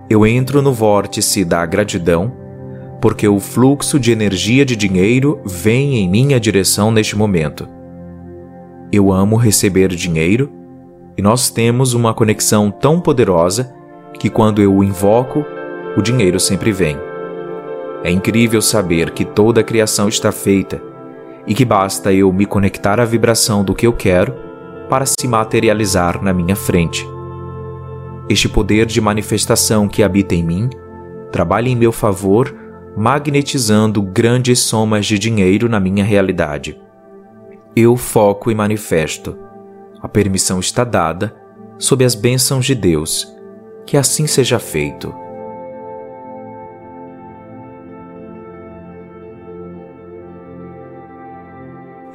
[0.09, 2.32] Eu entro no vórtice da gratidão,
[3.00, 7.68] porque o fluxo de energia de dinheiro vem em minha direção neste momento.
[8.92, 10.50] Eu amo receber dinheiro
[11.18, 13.74] e nós temos uma conexão tão poderosa
[14.18, 15.44] que quando eu o invoco,
[15.96, 17.05] o dinheiro sempre vem.
[18.07, 20.80] É incrível saber que toda a criação está feita
[21.44, 24.32] e que basta eu me conectar à vibração do que eu quero
[24.88, 27.04] para se materializar na minha frente.
[28.28, 30.70] Este poder de manifestação que habita em mim
[31.32, 32.54] trabalha em meu favor,
[32.96, 36.80] magnetizando grandes somas de dinheiro na minha realidade.
[37.74, 39.36] Eu foco e manifesto.
[40.00, 41.34] A permissão está dada,
[41.76, 43.26] sob as bênçãos de Deus.
[43.84, 45.25] Que assim seja feito.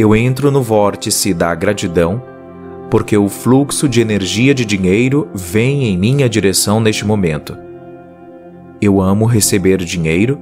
[0.02, 2.24] Eu entro no vórtice da gratidão,
[2.90, 7.56] porque o fluxo de energia de dinheiro vem em minha direção neste momento.
[8.82, 10.40] Eu amo receber dinheiro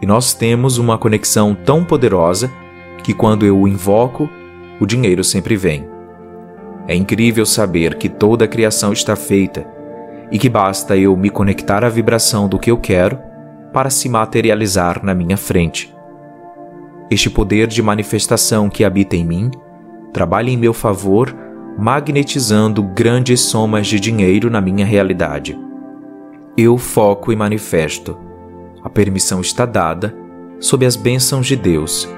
[0.00, 2.50] e nós temos uma conexão tão poderosa
[3.04, 4.30] que quando eu o invoco,
[4.80, 5.86] o dinheiro sempre vem.
[6.88, 9.66] É incrível saber que toda a criação está feita
[10.32, 13.18] e que basta eu me conectar à vibração do que eu quero
[13.74, 15.95] para se materializar na minha frente.
[17.10, 19.50] Este poder de manifestação que habita em mim
[20.12, 21.34] trabalha em meu favor,
[21.78, 25.56] magnetizando grandes somas de dinheiro na minha realidade.
[26.56, 28.18] Eu foco e manifesto.
[28.82, 30.14] A permissão está dada,
[30.58, 32.08] sob as bênçãos de Deus.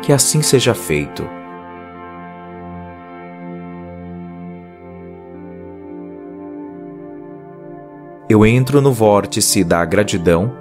[0.00, 1.22] Que assim seja feito.
[8.28, 10.59] Eu entro no vórtice da gratidão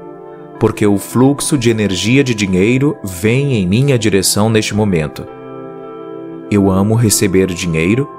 [0.59, 5.25] porque o fluxo de energia de dinheiro vem em minha direção neste momento.
[6.51, 8.09] Eu amo receber dinheiro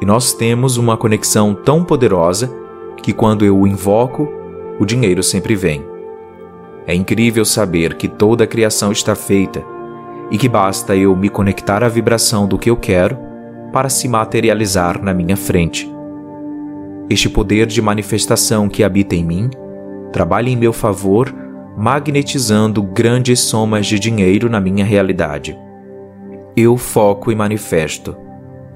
[0.00, 2.50] e nós temos uma conexão tão poderosa
[3.02, 4.32] que quando eu o invoco,
[4.80, 5.84] o dinheiro sempre vem.
[6.86, 9.62] É incrível saber que toda a criação está feita
[10.30, 13.18] e que basta eu me conectar à vibração do que eu quero
[13.72, 15.90] para se materializar na minha frente.
[17.10, 19.50] Este poder de manifestação que habita em mim
[20.12, 21.34] trabalha em meu favor,
[21.76, 25.58] magnetizando grandes somas de dinheiro na minha realidade.
[26.56, 28.16] Eu foco e manifesto.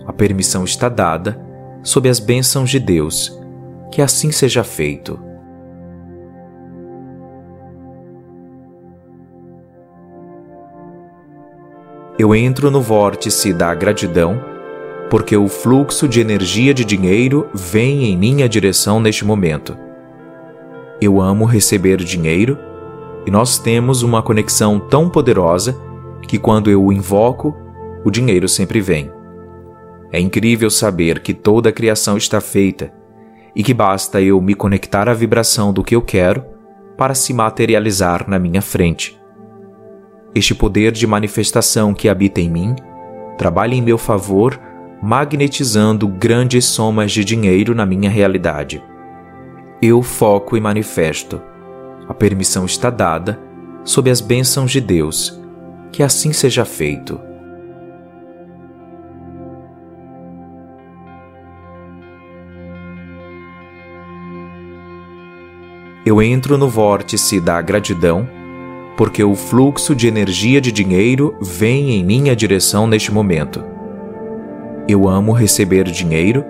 [0.07, 1.41] A permissão está dada,
[1.83, 3.39] sob as bênçãos de Deus.
[3.93, 5.19] Que assim seja feito.
[12.19, 14.43] Eu entro no vórtice da gratidão,
[15.09, 19.79] porque o fluxo de energia de dinheiro vem em minha direção neste momento.
[21.01, 22.59] Eu amo receber dinheiro
[23.27, 25.79] e nós temos uma conexão tão poderosa
[26.27, 27.55] que quando eu o invoco,
[28.05, 29.11] o dinheiro sempre vem.
[30.13, 32.93] É incrível saber que toda a criação está feita
[33.55, 36.45] e que basta eu me conectar à vibração do que eu quero
[36.97, 39.19] para se materializar na minha frente.
[40.35, 42.77] Este poder de manifestação que habita em mim
[43.37, 44.59] trabalha em meu favor,
[45.03, 48.83] magnetizando grandes somas de dinheiro na minha realidade.
[49.81, 51.41] Eu foco e manifesto.
[52.09, 53.39] A permissão está dada,
[53.85, 55.39] sob as bênçãos de Deus.
[55.93, 57.21] Que assim seja feito.
[66.07, 68.27] Eu entro no vórtice da gratidão
[68.97, 73.63] porque o fluxo de energia de dinheiro vem em minha direção neste momento.
[74.89, 76.45] Eu amo receber dinheiro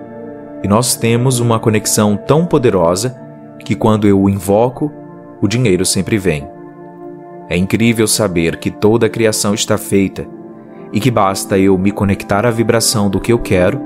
[0.62, 3.14] e nós temos uma conexão tão poderosa
[3.64, 4.90] que quando eu o invoco,
[5.40, 6.48] o dinheiro sempre vem.
[7.48, 10.26] É incrível saber que toda a criação está feita
[10.92, 13.80] e que basta eu me conectar à vibração do que eu quero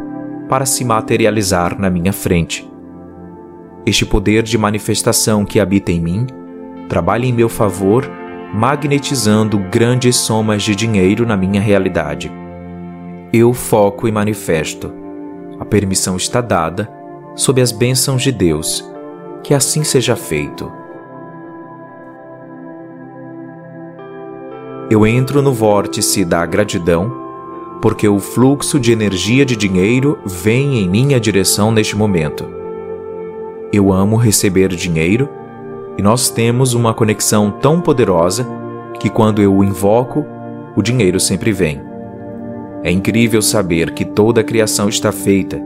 [0.49, 2.69] para se materializar na minha frente.
[3.87, 6.27] Este poder de manifestação que habita em mim
[6.89, 8.09] trabalha em meu favor
[8.53, 12.31] magnetizando grandes somas de dinheiro na minha realidade.
[13.33, 14.93] Eu foco e manifesto.
[15.59, 16.93] A permissão está dada,
[17.35, 18.85] sob as bênçãos de Deus.
[19.43, 20.71] Que assim seja feito.
[24.91, 27.13] Eu entro no vórtice da gratidão,
[27.81, 32.47] porque o fluxo de energia de dinheiro vem em minha direção neste momento.
[33.73, 35.29] Eu amo receber dinheiro
[35.97, 38.47] e nós temos uma conexão tão poderosa
[39.01, 40.25] que quando eu o invoco,
[40.77, 41.81] o dinheiro sempre vem.
[42.85, 45.61] É incrível saber que toda a criação está feita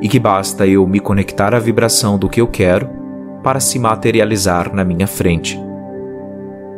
[0.00, 2.88] e que basta eu me conectar à vibração do que eu quero
[3.42, 5.65] para se materializar na minha frente.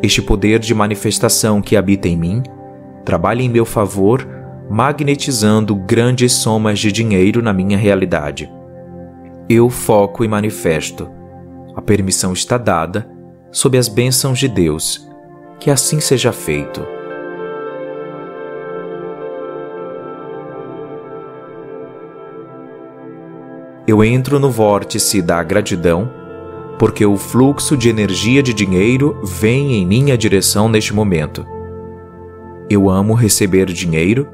[0.03, 2.43] Este poder de manifestação que habita em mim
[3.05, 4.27] trabalha em meu favor,
[4.71, 8.51] magnetizando grandes somas de dinheiro na minha realidade.
[9.49, 11.19] Eu foco e manifesto
[11.79, 13.09] a permissão está dada,
[13.53, 15.09] sob as bênçãos de Deus.
[15.61, 16.85] Que assim seja feito.
[23.87, 26.11] Eu entro no vórtice da gratidão,
[26.79, 31.45] porque o fluxo de energia de dinheiro vem em minha direção neste momento.
[32.71, 34.29] Eu amo receber dinheiro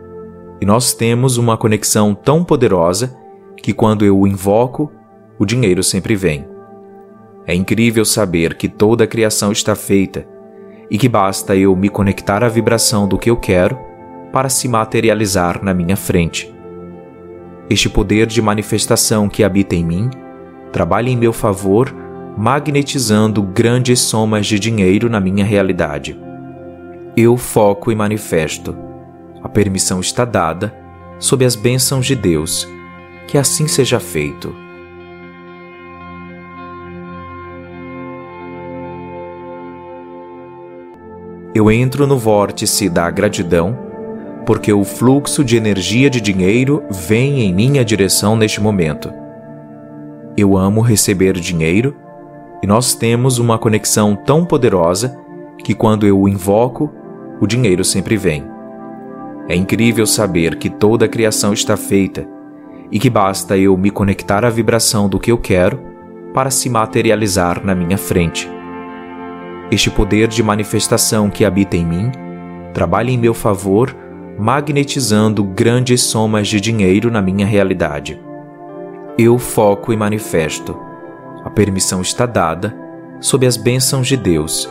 [0.61, 3.17] e nós temos uma conexão tão poderosa
[3.57, 4.93] que quando eu o invoco,
[5.39, 6.47] o dinheiro sempre vem.
[7.47, 10.27] É incrível saber que toda a criação está feita
[10.91, 13.79] e que basta eu me conectar à vibração do que eu quero
[14.33, 16.55] para se materializar na minha frente.
[17.71, 20.11] Este poder de manifestação que habita em mim
[20.73, 21.95] trabalha em meu favor,
[22.37, 26.19] magnetizando grandes somas de dinheiro na minha realidade.
[27.17, 28.77] Eu foco e manifesto.
[29.43, 30.75] A permissão está dada,
[31.19, 32.69] sob as bênçãos de Deus.
[33.27, 34.65] Que assim seja feito.
[41.55, 43.79] eu entro no vórtice da gratidão,
[44.45, 49.13] porque o fluxo de energia de dinheiro vem em minha direção neste momento.
[50.37, 51.97] Eu amo receber dinheiro
[52.65, 55.21] e nós temos uma conexão tão poderosa
[55.63, 56.91] que quando eu o invoco,
[57.39, 58.43] o dinheiro sempre vem.
[59.47, 62.27] É incrível saber que toda a criação está feita
[62.91, 65.79] e que basta eu me conectar à vibração do que eu quero
[66.33, 68.51] para se materializar na minha frente.
[69.71, 72.11] Este poder de manifestação que habita em mim
[72.73, 73.95] trabalha em meu favor,
[74.39, 78.19] magnetizando grandes somas de dinheiro na minha realidade.
[79.19, 80.94] Eu foco e manifesto.
[81.45, 82.75] A permissão está dada,
[83.21, 84.69] sob as bênçãos de Deus.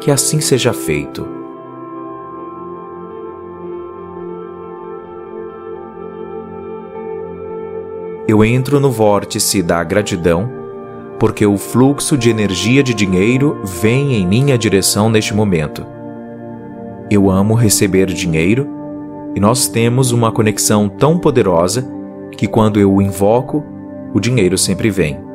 [0.00, 1.26] Que assim seja feito.
[8.26, 10.50] Eu entro no vórtice da gratidão
[11.18, 15.86] porque o fluxo de energia de dinheiro vem em minha direção neste momento.
[17.10, 18.68] Eu amo receber dinheiro
[19.34, 21.86] e nós temos uma conexão tão poderosa
[22.32, 23.64] que quando eu o invoco,
[24.12, 25.25] o dinheiro sempre vem.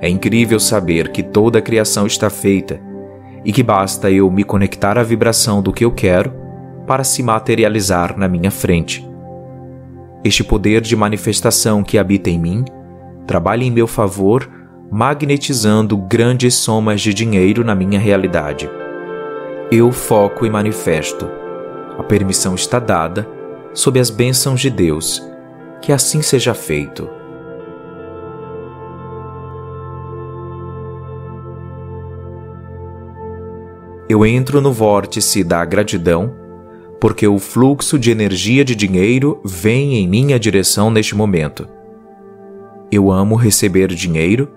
[0.00, 2.80] É incrível saber que toda a criação está feita
[3.44, 6.32] e que basta eu me conectar à vibração do que eu quero
[6.86, 9.06] para se materializar na minha frente.
[10.24, 12.64] Este poder de manifestação que habita em mim
[13.26, 14.48] trabalha em meu favor,
[14.90, 18.68] magnetizando grandes somas de dinheiro na minha realidade.
[19.70, 21.28] Eu foco e manifesto.
[21.98, 23.26] A permissão está dada,
[23.72, 25.22] sob as bênçãos de Deus.
[25.80, 27.08] Que assim seja feito.
[34.08, 36.32] Eu entro no vórtice da gratidão,
[37.00, 41.68] porque o fluxo de energia de dinheiro vem em minha direção neste momento.
[42.90, 44.48] Eu amo receber dinheiro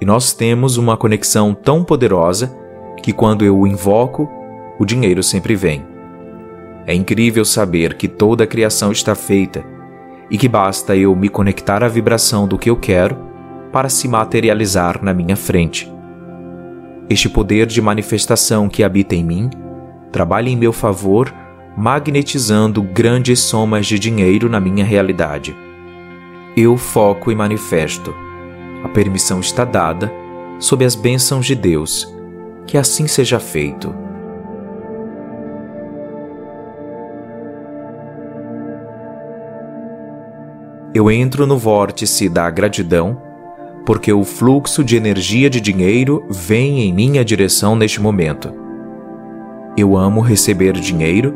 [0.00, 2.54] e nós temos uma conexão tão poderosa
[3.00, 4.28] que quando eu o invoco,
[4.78, 5.86] o dinheiro sempre vem.
[6.84, 9.64] É incrível saber que toda a criação está feita
[10.28, 13.16] e que basta eu me conectar à vibração do que eu quero
[13.70, 15.90] para se materializar na minha frente.
[17.10, 19.50] Este poder de manifestação que habita em mim
[20.12, 21.34] trabalha em meu favor,
[21.76, 25.56] magnetizando grandes somas de dinheiro na minha realidade.
[26.56, 28.14] Eu foco e manifesto.
[28.84, 30.12] A permissão está dada,
[30.60, 32.06] sob as bênçãos de Deus.
[32.64, 33.92] Que assim seja feito.
[40.94, 43.29] Eu entro no vórtice da gratidão
[43.90, 48.54] porque o fluxo de energia de dinheiro vem em minha direção neste momento.
[49.76, 51.34] Eu amo receber dinheiro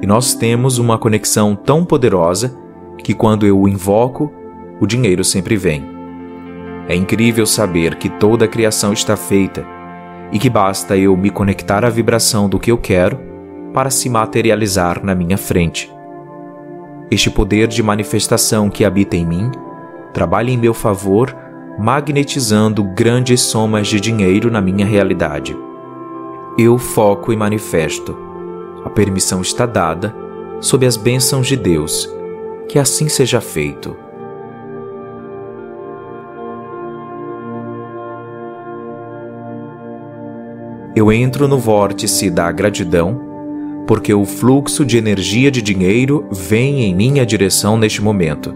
[0.00, 2.56] e nós temos uma conexão tão poderosa
[3.02, 4.32] que quando eu o invoco,
[4.80, 5.84] o dinheiro sempre vem.
[6.88, 9.66] É incrível saber que toda a criação está feita
[10.30, 13.18] e que basta eu me conectar à vibração do que eu quero
[13.74, 15.92] para se materializar na minha frente.
[17.10, 19.50] Este poder de manifestação que habita em mim
[20.14, 25.56] trabalha em meu favor magnetizando grandes somas de dinheiro na minha realidade.
[26.58, 28.16] Eu foco e manifesto.
[28.84, 30.14] A permissão está dada,
[30.60, 32.08] sob as bênçãos de Deus.
[32.68, 33.96] Que assim seja feito.
[40.94, 43.20] Eu entro no vórtice da gratidão,
[43.86, 48.54] porque o fluxo de energia de dinheiro vem em minha direção neste momento.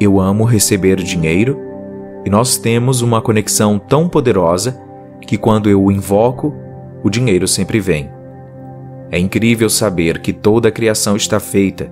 [0.00, 1.71] Eu amo receber dinheiro
[2.24, 4.80] e nós temos uma conexão tão poderosa
[5.26, 6.54] que quando eu o invoco,
[7.02, 8.10] o dinheiro sempre vem.
[9.10, 11.90] É incrível saber que toda a criação está feita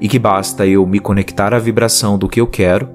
[0.00, 2.88] e que basta eu me conectar à vibração do que eu quero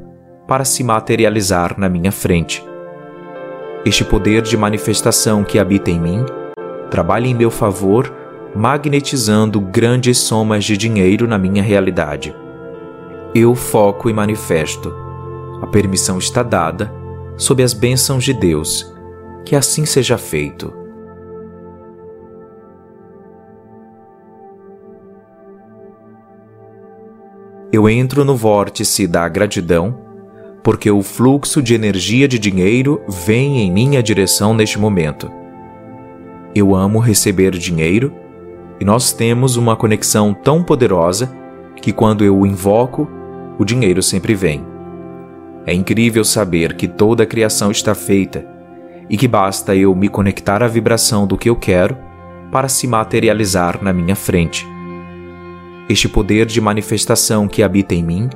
[0.48, 2.64] para se materializar na minha frente.
[3.86, 6.26] Este poder de manifestação que habita em mim
[6.90, 8.14] trabalha em meu favor,
[8.56, 12.36] magnetizando grandes somas de dinheiro na minha realidade.
[13.34, 15.03] Eu foco e manifesto
[15.64, 16.94] a permissão está dada,
[17.38, 18.94] sob as bênçãos de Deus.
[19.46, 20.74] Que assim seja feito.
[27.72, 29.98] Eu entro no vórtice da gratidão,
[30.62, 35.32] porque o fluxo de energia de dinheiro vem em minha direção neste momento.
[36.54, 38.14] Eu amo receber dinheiro
[38.80, 41.34] e nós temos uma conexão tão poderosa
[41.82, 43.10] que quando eu o invoco,
[43.58, 44.73] o dinheiro sempre vem.
[45.66, 48.46] É incrível saber que toda a criação está feita
[49.10, 51.98] e que basta eu me conectar à vibração do que eu quero
[52.52, 54.68] para se materializar na minha frente.
[55.90, 58.30] Este poder de manifestação que habita em mim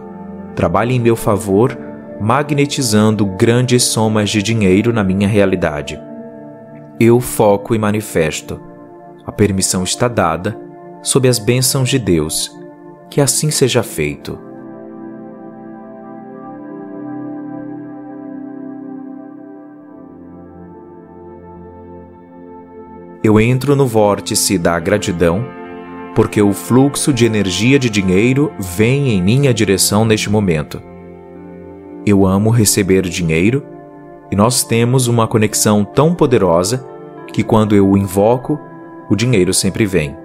[0.56, 1.78] trabalha em meu favor,
[2.20, 6.00] magnetizando grandes somas de dinheiro na minha realidade.
[7.00, 8.60] Eu foco e manifesto.
[9.26, 10.58] A permissão está dada,
[11.04, 12.52] sob as bênçãos de Deus.
[13.10, 14.47] Que assim seja feito.
[23.28, 25.44] Eu entro no vórtice da gratidão,
[26.16, 30.82] porque o fluxo de energia de dinheiro vem em minha direção neste momento.
[32.06, 33.62] Eu amo receber dinheiro
[34.32, 36.88] e nós temos uma conexão tão poderosa
[37.34, 38.58] que quando eu o invoco,
[39.10, 40.16] o dinheiro sempre vem.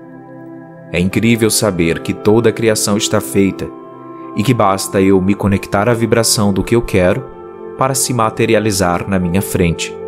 [0.93, 3.69] É incrível saber que toda a criação está feita
[4.37, 7.27] e que basta eu me conectar à vibração do que eu quero
[7.77, 10.02] para se materializar na minha frente.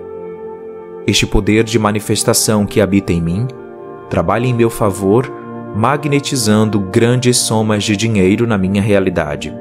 [1.07, 3.47] Este poder de manifestação que habita em mim
[4.09, 5.31] trabalha em meu favor,
[5.77, 9.55] magnetizando grandes somas de dinheiro na minha realidade.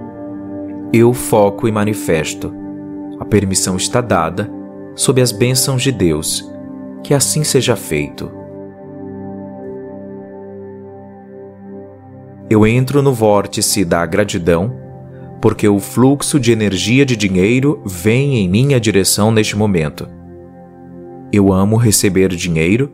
[0.94, 2.54] Eu foco e manifesto.
[3.20, 4.50] A permissão está dada,
[4.96, 6.50] sob as bênçãos de Deus.
[7.04, 8.32] Que assim seja feito.
[12.50, 14.74] Eu entro no vórtice da gratidão,
[15.42, 20.08] porque o fluxo de energia de dinheiro vem em minha direção neste momento.
[21.34, 22.94] Eu amo receber dinheiro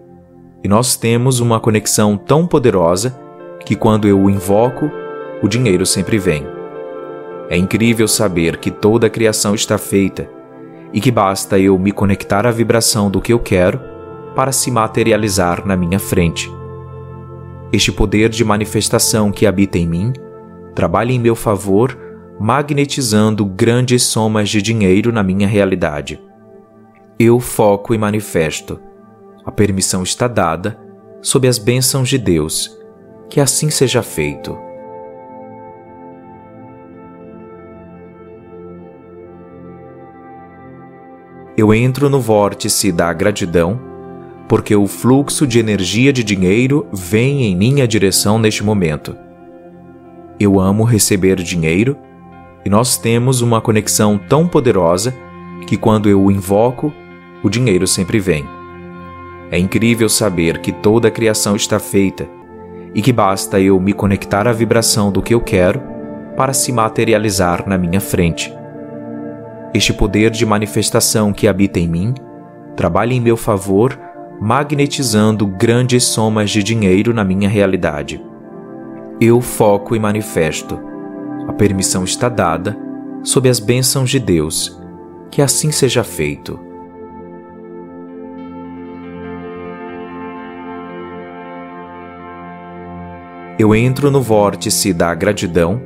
[0.64, 3.20] e nós temos uma conexão tão poderosa
[3.66, 4.90] que quando eu o invoco,
[5.44, 6.48] o dinheiro sempre vem.
[7.50, 10.30] É incrível saber que toda a criação está feita
[10.94, 13.82] e que basta eu me conectar à vibração do que eu quero
[14.34, 16.50] para se materializar na minha frente.
[17.74, 20.14] Este poder de manifestação que habita em mim
[20.74, 21.98] trabalha em meu favor,
[22.40, 26.29] magnetizando grandes somas de dinheiro na minha realidade.
[27.20, 28.80] Eu foco e manifesto.
[29.46, 30.80] A permissão está dada,
[31.22, 32.76] sob as bênçãos de Deus.
[33.30, 34.70] Que assim seja feito.
[41.60, 43.78] eu entro no vórtice da gratidão,
[44.48, 49.14] porque o fluxo de energia de dinheiro vem em minha direção neste momento.
[50.40, 51.98] Eu amo receber dinheiro
[52.66, 55.14] e nós temos uma conexão tão poderosa
[55.68, 56.94] que quando eu o invoco,
[57.44, 58.46] o dinheiro sempre vem.
[59.52, 62.28] É incrível saber que toda a criação está feita
[62.94, 65.82] e que basta eu me conectar à vibração do que eu quero
[66.36, 68.54] para se materializar na minha frente.
[69.74, 72.14] Este poder de manifestação que habita em mim
[72.76, 74.00] trabalha em meu favor,
[74.40, 78.24] magnetizando grandes somas de dinheiro na minha realidade.
[79.20, 80.80] Eu foco e manifesto.
[81.48, 82.78] A permissão está dada,
[83.22, 84.82] sob as bênçãos de Deus.
[85.30, 86.69] Que assim seja feito.
[93.60, 95.82] Eu entro no vórtice da gratidão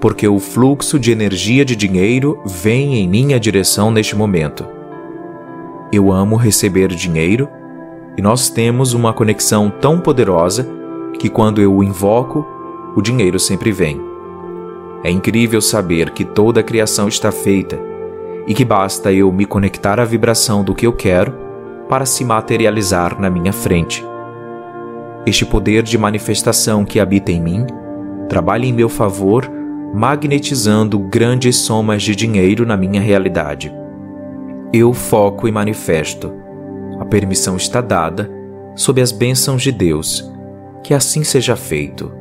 [0.00, 4.64] porque o fluxo de energia de dinheiro vem em minha direção neste momento.
[5.92, 7.48] Eu amo receber dinheiro
[8.16, 10.64] e nós temos uma conexão tão poderosa
[11.18, 12.46] que quando eu o invoco,
[12.94, 14.00] o dinheiro sempre vem.
[15.02, 17.76] É incrível saber que toda a criação está feita
[18.46, 21.34] e que basta eu me conectar à vibração do que eu quero
[21.88, 24.09] para se materializar na minha frente.
[25.26, 27.66] Este poder de manifestação que habita em mim
[28.28, 29.50] trabalha em meu favor
[29.92, 33.72] magnetizando grandes somas de dinheiro na minha realidade.
[34.72, 36.32] Eu foco e manifesto.
[37.00, 38.30] A permissão está dada,
[38.76, 40.30] sob as bênçãos de Deus.
[40.84, 42.12] Que assim seja feito.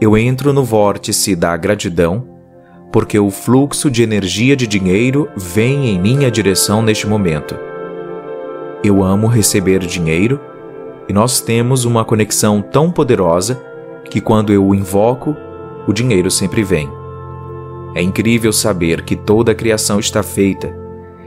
[0.00, 2.29] Eu entro no vórtice da gratidão,
[2.92, 7.56] porque o fluxo de energia de dinheiro vem em minha direção neste momento.
[8.82, 10.40] Eu amo receber dinheiro
[11.08, 13.60] e nós temos uma conexão tão poderosa
[14.08, 15.36] que quando eu o invoco,
[15.86, 16.90] o dinheiro sempre vem.
[17.94, 20.74] É incrível saber que toda a criação está feita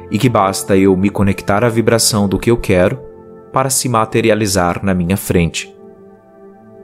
[0.10, 3.00] e que basta eu me conectar à vibração do que eu quero
[3.52, 5.74] para se materializar na minha frente.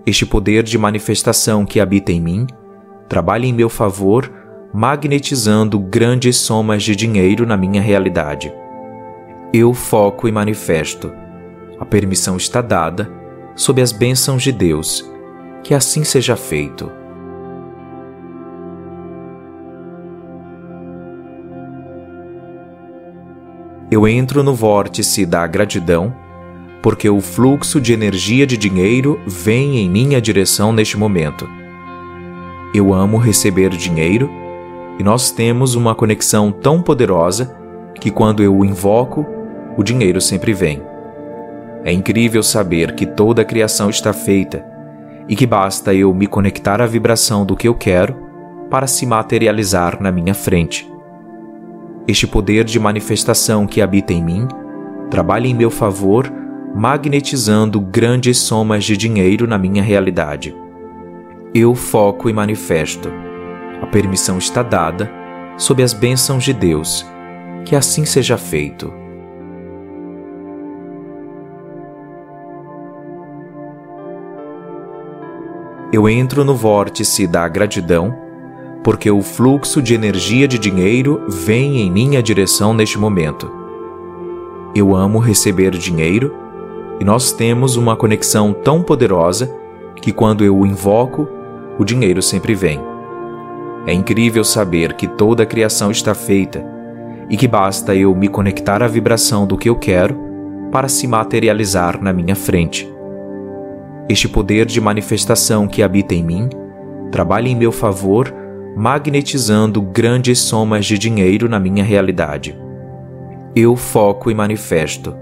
[0.05, 2.47] Este poder de manifestação que habita em mim
[3.07, 4.31] trabalha em meu favor,
[4.73, 8.53] magnetizando grandes somas de dinheiro na minha realidade.
[9.53, 11.11] Eu foco e manifesto
[11.79, 13.09] a permissão está dada,
[13.55, 15.09] sob as bênçãos de Deus.
[15.63, 16.91] Que assim seja feito.
[23.89, 26.13] Eu entro no vórtice da gratidão,
[26.81, 31.49] porque o fluxo de energia de dinheiro vem em minha direção neste momento.
[32.73, 34.29] Eu amo receber dinheiro
[34.99, 37.55] e nós temos uma conexão tão poderosa
[37.95, 39.25] que quando eu o invoco,
[39.77, 40.81] o dinheiro sempre vem.
[41.85, 44.65] É incrível saber que toda a criação está feita
[45.29, 48.13] e que basta eu me conectar à vibração do que eu quero
[48.69, 50.91] para se materializar na minha frente.
[52.07, 54.47] Este poder de manifestação que habita em mim
[55.09, 56.31] trabalha em meu favor,
[56.75, 60.55] magnetizando grandes somas de dinheiro na minha realidade.
[61.53, 63.28] Eu foco e manifesto.
[63.81, 65.11] A permissão está dada,
[65.57, 67.05] sob as bênçãos de Deus.
[67.65, 68.99] Que assim seja feito.
[75.91, 78.15] eu entro no vórtice da gratidão,
[78.83, 83.51] porque o fluxo de energia de dinheiro vem em minha direção neste momento.
[84.75, 86.33] Eu amo receber dinheiro
[86.99, 89.53] e nós temos uma conexão tão poderosa
[89.95, 91.27] que quando eu o invoco,
[91.77, 92.88] o dinheiro sempre vem.
[93.89, 96.63] É incrível saber que toda a criação está feita
[97.27, 100.15] e que basta eu me conectar à vibração do que eu quero
[100.71, 102.87] para se materializar na minha frente.
[104.07, 106.49] Este poder de manifestação que habita em mim
[107.11, 108.31] trabalhe em meu favor,
[108.77, 112.55] magnetizando grandes somas de dinheiro na minha realidade.
[113.55, 115.15] Eu foco e manifesto.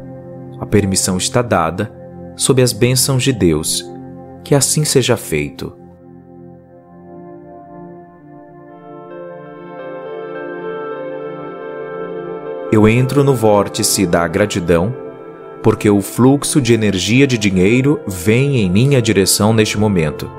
[0.59, 1.89] A permissão está dada,
[2.35, 3.89] sob as bênçãos de Deus.
[4.43, 5.86] Que assim seja feito.
[12.69, 14.93] Eu entro no vórtice da gratidão,
[15.63, 20.29] porque o fluxo de energia de dinheiro vem em minha direção neste momento.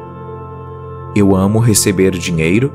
[1.17, 2.71] Eu amo receber dinheiro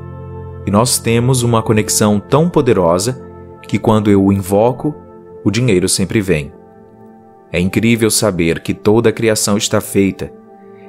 [0.66, 3.24] e nós temos uma conexão tão poderosa
[3.62, 4.92] que quando eu o invoco,
[5.44, 6.52] o dinheiro sempre vem.
[7.52, 10.32] É incrível saber que toda a criação está feita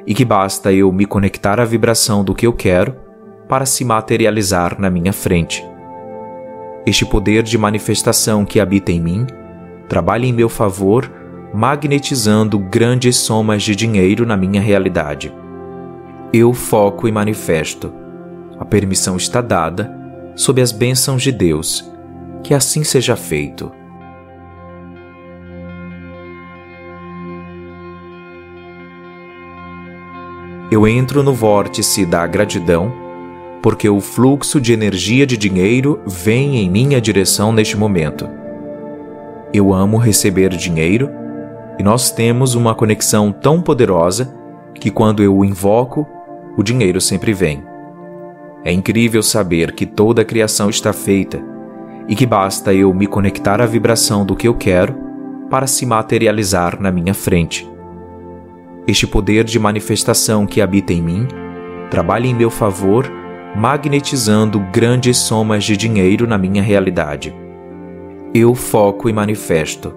[0.08, 2.96] e que basta eu me conectar à vibração do que eu quero
[3.48, 5.64] para se materializar na minha frente.
[6.86, 9.26] Este poder de manifestação que habita em mim
[9.90, 11.12] trabalha em meu favor,
[11.54, 15.34] magnetizando grandes somas de dinheiro na minha realidade.
[16.32, 17.92] Eu foco e manifesto.
[18.60, 19.92] A permissão está dada,
[20.36, 21.92] sob as bênçãos de Deus.
[22.44, 23.72] Que assim seja feito.
[30.72, 33.05] Eu entro no vórtice da gratidão,
[33.66, 38.30] porque o fluxo de energia de dinheiro vem em minha direção neste momento.
[39.52, 41.10] Eu amo receber dinheiro
[41.80, 44.32] e nós temos uma conexão tão poderosa
[44.76, 46.06] que quando eu o invoco,
[46.56, 47.64] o dinheiro sempre vem.
[48.64, 51.42] É incrível saber que toda a criação está feita
[52.08, 54.96] e que basta eu me conectar à vibração do que eu quero
[55.50, 57.68] para se materializar na minha frente.
[58.88, 61.28] Este poder de manifestação que habita em mim
[61.90, 63.25] trabalha em meu favor,
[63.56, 67.34] magnetizando grandes somas de dinheiro na minha realidade.
[68.34, 69.96] Eu foco e manifesto.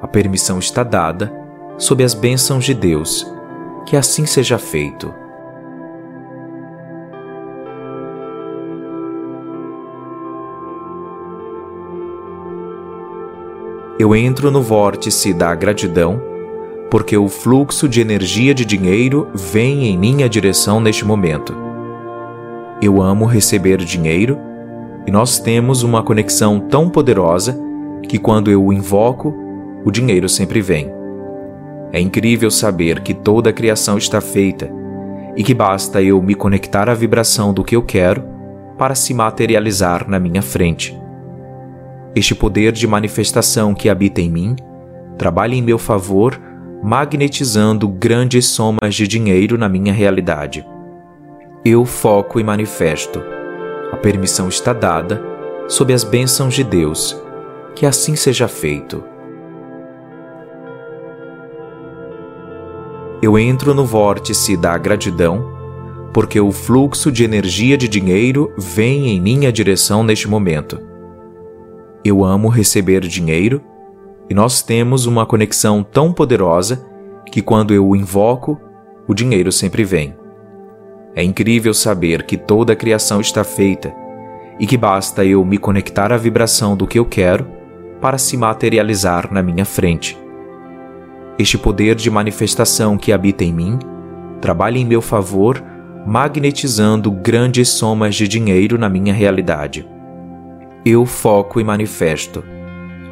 [0.00, 1.30] A permissão está dada,
[1.76, 3.30] sob as bênçãos de Deus.
[3.84, 5.12] Que assim seja feito.
[13.98, 16.20] Eu entro no vórtice da gratidão,
[16.90, 21.65] porque o fluxo de energia de dinheiro vem em minha direção neste momento.
[22.80, 24.38] Eu amo receber dinheiro
[25.06, 27.58] e nós temos uma conexão tão poderosa
[28.02, 29.34] que quando eu o invoco,
[29.84, 30.92] o dinheiro sempre vem.
[31.90, 34.70] É incrível saber que toda a criação está feita
[35.36, 38.22] e que basta eu me conectar à vibração do que eu quero
[38.76, 40.98] para se materializar na minha frente.
[42.14, 44.56] Este poder de manifestação que habita em mim
[45.16, 46.38] trabalha em meu favor,
[46.82, 50.66] magnetizando grandes somas de dinheiro na minha realidade.
[51.66, 53.20] Eu foco e manifesto.
[53.90, 55.20] A permissão está dada,
[55.66, 57.20] sob as bênçãos de Deus.
[57.74, 59.02] Que assim seja feito.
[63.20, 65.52] Eu entro no vórtice da gratidão,
[66.14, 70.86] porque o fluxo de energia de dinheiro vem em minha direção neste momento
[72.08, 73.60] eu amo receber dinheiro,
[74.30, 76.86] e nós temos uma conexão tão poderosa
[77.32, 78.60] que quando eu o invoco,
[79.08, 80.14] o dinheiro sempre vem.
[81.16, 83.92] É incrível saber que toda a criação está feita
[84.60, 87.46] e que basta eu me conectar à vibração do que eu quero
[88.00, 90.16] para se materializar na minha frente.
[91.38, 93.78] Este poder de manifestação que habita em mim
[94.40, 95.60] trabalha em meu favor,
[96.06, 99.96] magnetizando grandes somas de dinheiro na minha realidade
[100.86, 102.44] eu foco e manifesto.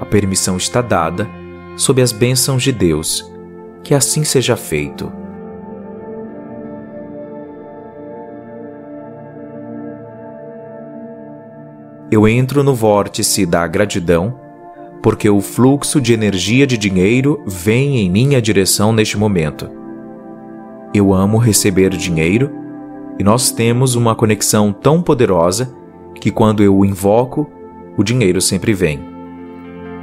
[0.01, 1.29] A permissão está dada,
[1.77, 3.29] sob as bênçãos de Deus.
[3.83, 5.13] Que assim seja feito.
[12.11, 14.39] Eu entro no vórtice da gratidão,
[15.03, 19.69] porque o fluxo de energia de dinheiro vem em minha direção neste momento.
[20.95, 22.51] Eu amo receber dinheiro
[23.19, 25.75] e nós temos uma conexão tão poderosa
[26.21, 27.51] que quando eu o invoco,
[27.97, 29.01] o dinheiro sempre vem.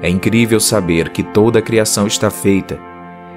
[0.01, 2.79] É incrível saber que toda a criação está feita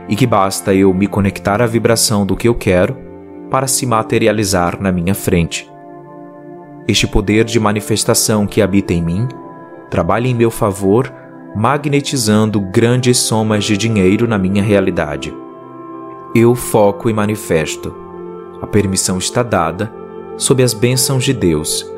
[0.09, 2.97] e que basta eu me conectar à vibração do que eu quero
[3.51, 5.71] para se materializar na minha frente.
[6.87, 9.28] Este poder de manifestação que habita em mim
[9.91, 11.12] trabalha em meu favor,
[11.55, 15.35] magnetizando grandes somas de dinheiro na minha realidade.
[16.35, 17.95] Eu foco e manifesto.
[18.61, 19.93] A permissão está dada,
[20.37, 21.89] sob as bênçãos de Deus.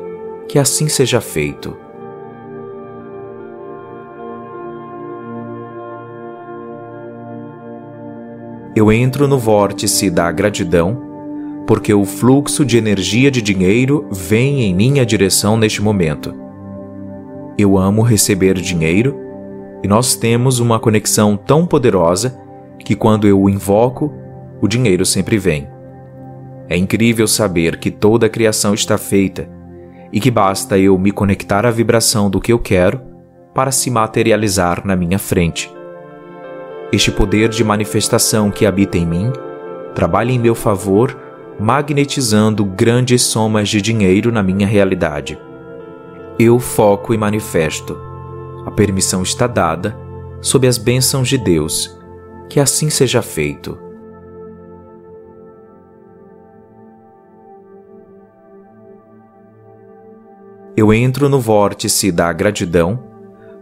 [0.47, 1.87] Que assim seja feito.
[8.77, 11.06] eu entro no vórtice da gratidão,
[11.67, 16.33] porque o fluxo de energia de dinheiro vem em minha direção neste momento.
[17.57, 19.19] Eu amo receber dinheiro
[19.83, 22.39] e nós temos uma conexão tão poderosa
[22.79, 24.13] que quando eu o invoco,
[24.61, 25.67] o dinheiro sempre vem.
[26.69, 29.49] É incrível saber que toda a criação está feita
[30.11, 33.01] e que basta eu me conectar à vibração do que eu quero
[33.53, 35.69] para se materializar na minha frente.
[36.93, 39.33] Este poder de manifestação que habita em mim
[39.93, 41.26] trabalha em meu favor,
[41.59, 45.37] magnetizando grandes somas de dinheiro na minha realidade.
[46.37, 47.97] Eu foco e manifesto.
[48.65, 49.97] A permissão está dada,
[50.41, 51.97] sob as bênçãos de Deus.
[52.49, 53.87] Que assim seja feito.
[60.77, 62.99] eu entro no vórtice da gratidão,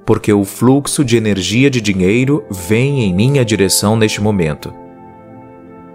[0.05, 4.73] porque o fluxo de energia de dinheiro vem em minha direção neste momento.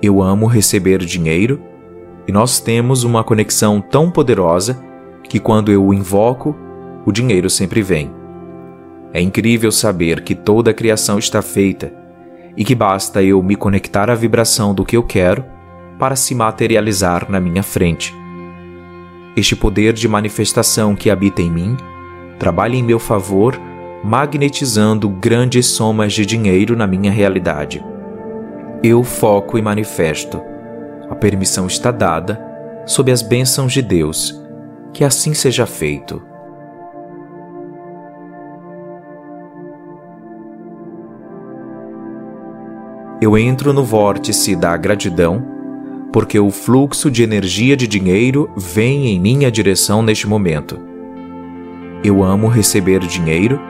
[0.03, 1.63] Eu amo receber dinheiro
[2.31, 4.81] e nós temos uma conexão tão poderosa
[5.25, 6.57] que quando eu o invoco,
[7.05, 8.09] o dinheiro sempre vem.
[9.13, 11.93] É incrível saber que toda a criação está feita
[12.57, 15.45] e que basta eu me conectar à vibração do que eu quero
[15.99, 18.15] para se materializar na minha frente.
[19.37, 21.77] Este poder de manifestação que habita em mim
[22.39, 23.61] trabalha em meu favor,
[24.05, 27.85] magnetizando grandes somas de dinheiro na minha realidade.
[28.85, 30.50] Eu foco e manifesto.
[31.11, 32.41] A permissão está dada,
[32.87, 34.41] sob as bênçãos de Deus.
[34.93, 36.23] Que assim seja feito.
[43.21, 45.45] Eu entro no vórtice da gratidão
[46.13, 50.79] porque o fluxo de energia de dinheiro vem em minha direção neste momento.
[52.03, 53.61] Eu amo receber dinheiro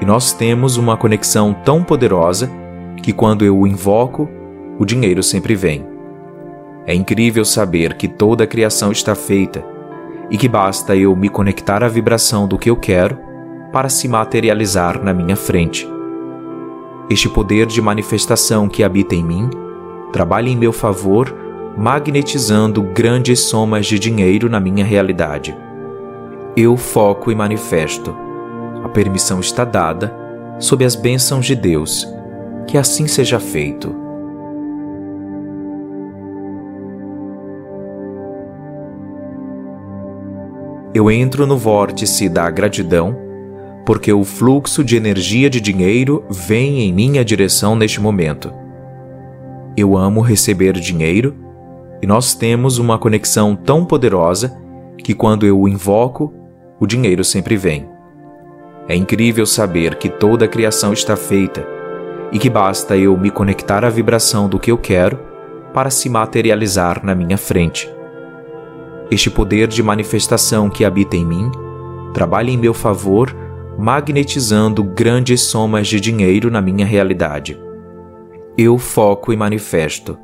[0.00, 2.50] e nós temos uma conexão tão poderosa
[3.02, 4.28] que quando eu o invoco,
[4.78, 5.91] o dinheiro sempre vem.
[6.86, 9.64] É incrível saber que toda a criação está feita
[10.30, 13.18] e que basta eu me conectar à vibração do que eu quero
[13.72, 15.88] para se materializar na minha frente.
[17.08, 19.50] Este poder de manifestação que habita em mim
[20.12, 21.34] trabalha em meu favor
[21.76, 25.56] magnetizando grandes somas de dinheiro na minha realidade.
[26.56, 28.14] Eu foco e manifesto.
[28.84, 30.14] A permissão está dada,
[30.58, 32.06] sob as bênçãos de Deus.
[32.66, 34.01] Que assim seja feito.
[40.94, 43.16] Eu entro no vórtice da gratidão,
[43.86, 48.52] porque o fluxo de energia de dinheiro vem em minha direção neste momento.
[49.74, 51.34] Eu amo receber dinheiro
[52.02, 54.54] e nós temos uma conexão tão poderosa
[54.98, 56.34] que quando eu o invoco,
[56.78, 57.88] o dinheiro sempre vem.
[58.86, 61.66] É incrível saber que toda a criação está feita
[62.30, 65.18] e que basta eu me conectar à vibração do que eu quero
[65.72, 67.88] para se materializar na minha frente.
[69.12, 71.50] Este poder de manifestação que habita em mim
[72.14, 73.36] trabalha em meu favor,
[73.78, 77.60] magnetizando grandes somas de dinheiro na minha realidade.
[78.56, 80.18] Eu foco e manifesto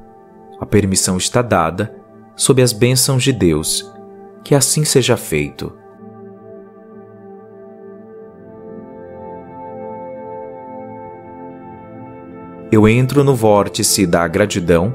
[0.61, 1.95] a permissão está dada,
[2.35, 3.93] sob as bênçãos de Deus.
[4.43, 5.73] Que assim seja feito.
[12.73, 14.93] Eu entro no vórtice da gratidão,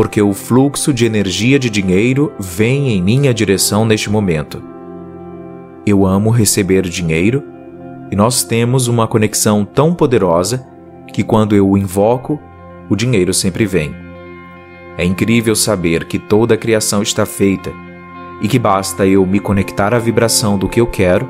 [0.00, 4.62] porque o fluxo de energia de dinheiro vem em minha direção neste momento.
[5.84, 7.44] Eu amo receber dinheiro
[8.10, 10.66] e nós temos uma conexão tão poderosa
[11.12, 12.40] que quando eu o invoco,
[12.88, 13.94] o dinheiro sempre vem.
[14.96, 17.70] É incrível saber que toda a criação está feita
[18.40, 21.28] e que basta eu me conectar à vibração do que eu quero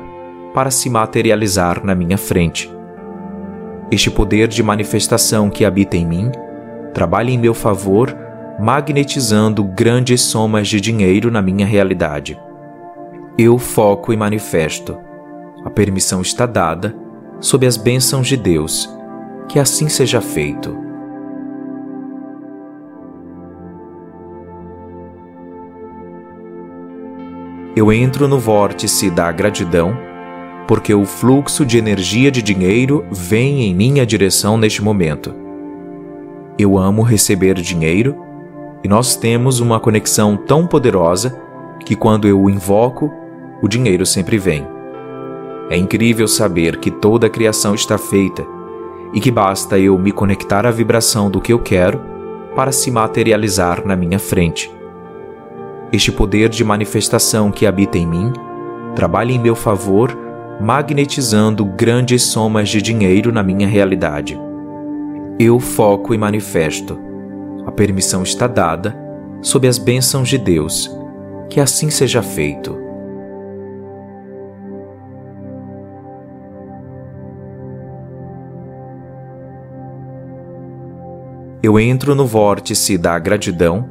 [0.53, 2.71] para se materializar na minha frente.
[3.91, 6.31] Este poder de manifestação que habita em mim
[6.93, 12.39] trabalha em meu favor, magnetizando grandes somas de dinheiro na minha realidade.
[13.37, 14.97] Eu foco e manifesto.
[15.63, 16.95] A permissão está dada,
[17.39, 18.89] sob as bênçãos de Deus.
[19.47, 20.91] Que assim seja feito.
[27.75, 29.97] eu entro no vórtice da gratidão,
[30.67, 35.33] porque o fluxo de energia de dinheiro vem em minha direção neste momento.
[36.59, 38.15] Eu amo receber dinheiro
[38.83, 41.39] e nós temos uma conexão tão poderosa
[41.85, 43.11] que quando eu o invoco,
[43.61, 44.65] o dinheiro sempre vem.
[45.69, 48.45] É incrível saber que toda a criação está feita
[49.13, 52.01] e que basta eu me conectar à vibração do que eu quero
[52.55, 54.71] para se materializar na minha frente.
[55.91, 58.31] Este poder de manifestação que habita em mim
[58.95, 60.17] trabalha em meu favor,
[60.59, 64.39] magnetizando grandes somas de dinheiro na minha realidade.
[65.39, 67.10] Eu foco e manifesto.
[67.65, 68.95] A permissão está dada,
[69.41, 70.89] sob as bênçãos de Deus.
[71.49, 72.77] Que assim seja feito.
[81.63, 83.87] Eu entro no vórtice da gratidão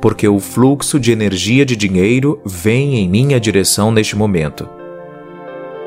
[0.00, 4.68] porque o fluxo de energia de dinheiro vem em minha direção neste momento.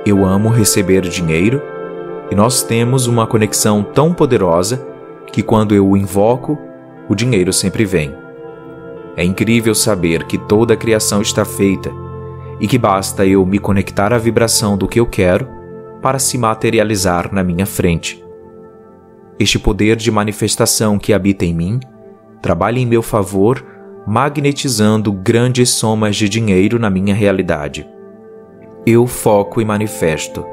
[0.06, 1.62] Eu amo receber dinheiro
[2.30, 4.86] e nós temos uma conexão tão poderosa
[5.32, 6.58] que quando eu o invoco,
[7.12, 8.16] o dinheiro sempre vem.
[9.18, 11.92] É incrível saber que toda a criação está feita
[12.58, 15.46] e que basta eu me conectar à vibração do que eu quero
[16.02, 18.24] para se materializar na minha frente.
[19.38, 21.82] Este poder de manifestação que habita em mim
[22.42, 23.62] trabalha em meu favor,
[24.08, 27.86] magnetizando grandes somas de dinheiro na minha realidade.
[28.86, 30.46] Eu foco e manifesto.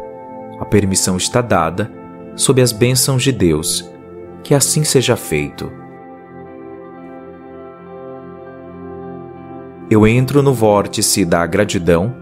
[0.59, 1.89] A permissão está dada,
[2.35, 3.89] sob as bênçãos de Deus.
[4.43, 5.78] Que assim seja feito.
[9.91, 12.14] Eu entro no vórtice da gratidão,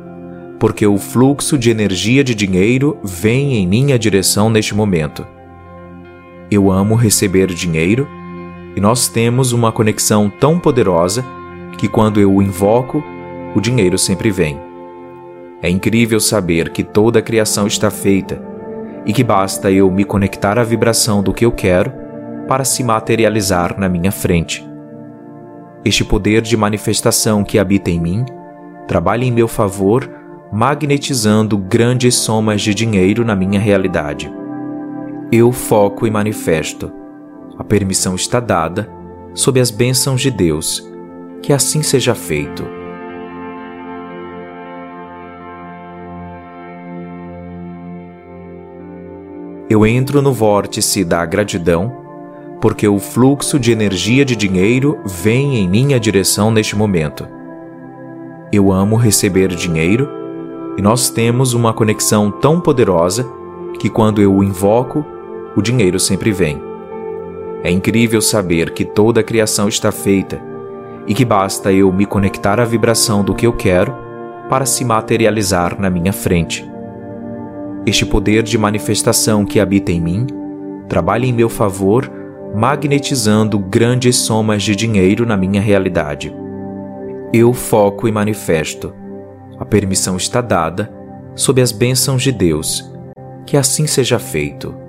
[0.56, 5.26] porque o fluxo de energia de dinheiro vem em minha direção neste momento.
[6.48, 8.06] Eu amo receber dinheiro
[8.76, 11.24] e nós temos uma conexão tão poderosa
[11.76, 13.02] que quando eu o invoco,
[13.52, 14.60] o dinheiro sempre vem.
[15.60, 18.40] É incrível saber que toda a criação está feita
[19.04, 21.92] e que basta eu me conectar à vibração do que eu quero
[22.46, 24.76] para se materializar na minha frente.
[25.87, 28.24] Este poder de manifestação que habita em mim
[28.89, 30.11] trabalha em meu favor,
[30.53, 34.28] magnetizando grandes somas de dinheiro na minha realidade.
[35.30, 36.93] Eu foco e manifesto.
[37.57, 38.91] A permissão está dada,
[39.32, 40.84] sob as bênçãos de Deus.
[41.41, 42.64] Que assim seja feito.
[49.70, 52.05] Eu entro no vórtice da gratidão,
[52.66, 57.24] porque o fluxo de energia de dinheiro vem em minha direção neste momento.
[58.52, 60.08] Eu amo receber dinheiro
[60.76, 63.24] e nós temos uma conexão tão poderosa
[63.78, 65.06] que quando eu o invoco,
[65.54, 66.60] o dinheiro sempre vem.
[67.62, 70.42] É incrível saber que toda a criação está feita
[71.06, 73.94] e que basta eu me conectar à vibração do que eu quero
[74.48, 76.68] para se materializar na minha frente.
[77.86, 80.26] Este poder de manifestação que habita em mim
[80.88, 86.34] trabalha em meu favor, magnetizando grandes somas de dinheiro na minha realidade.
[87.32, 88.94] Eu foco e manifesto.
[89.59, 90.92] A permissão está dada,
[91.34, 92.90] sob as bênçãos de Deus.
[93.47, 94.86] Que assim seja feito.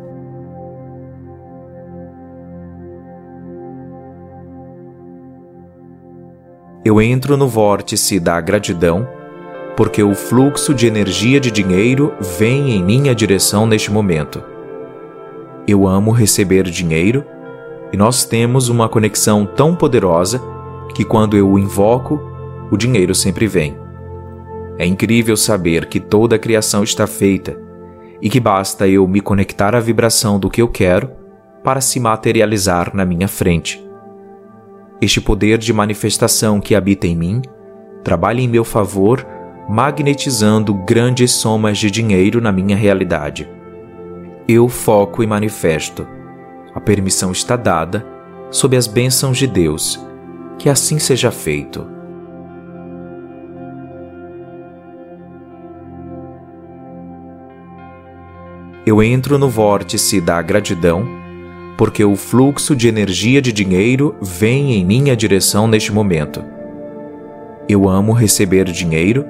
[6.87, 9.07] eu entro no vórtice da gratidão,
[9.75, 14.41] porque o fluxo de energia de dinheiro vem em minha direção neste momento.
[15.67, 17.25] Eu amo receber dinheiro
[17.91, 20.41] e nós temos uma conexão tão poderosa
[20.93, 22.19] que quando eu o invoco,
[22.71, 23.77] o dinheiro sempre vem.
[24.77, 27.57] É incrível saber que toda a criação está feita
[28.21, 31.09] e que basta eu me conectar à vibração do que eu quero
[31.63, 33.83] para se materializar na minha frente.
[35.01, 37.41] Este poder de manifestação que habita em mim
[38.03, 39.25] trabalha em meu favor,
[39.69, 43.49] magnetizando grandes somas de dinheiro na minha realidade.
[44.47, 46.07] Eu foco e manifesto.
[46.77, 48.05] A permissão está dada,
[48.51, 49.99] sob as bênçãos de Deus.
[50.59, 51.87] Que assim seja feito.
[58.85, 61.03] Eu entro no vórtice da gratidão
[61.79, 66.45] porque o fluxo de energia de dinheiro vem em minha direção neste momento.
[67.67, 69.25] Eu amo receber dinheiro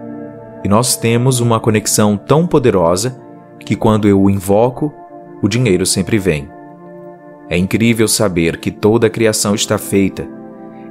[0.65, 3.17] e nós temos uma conexão tão poderosa
[3.57, 4.93] que quando eu o invoco,
[5.41, 6.56] o dinheiro sempre vem.
[7.49, 10.27] É incrível saber que toda a criação está feita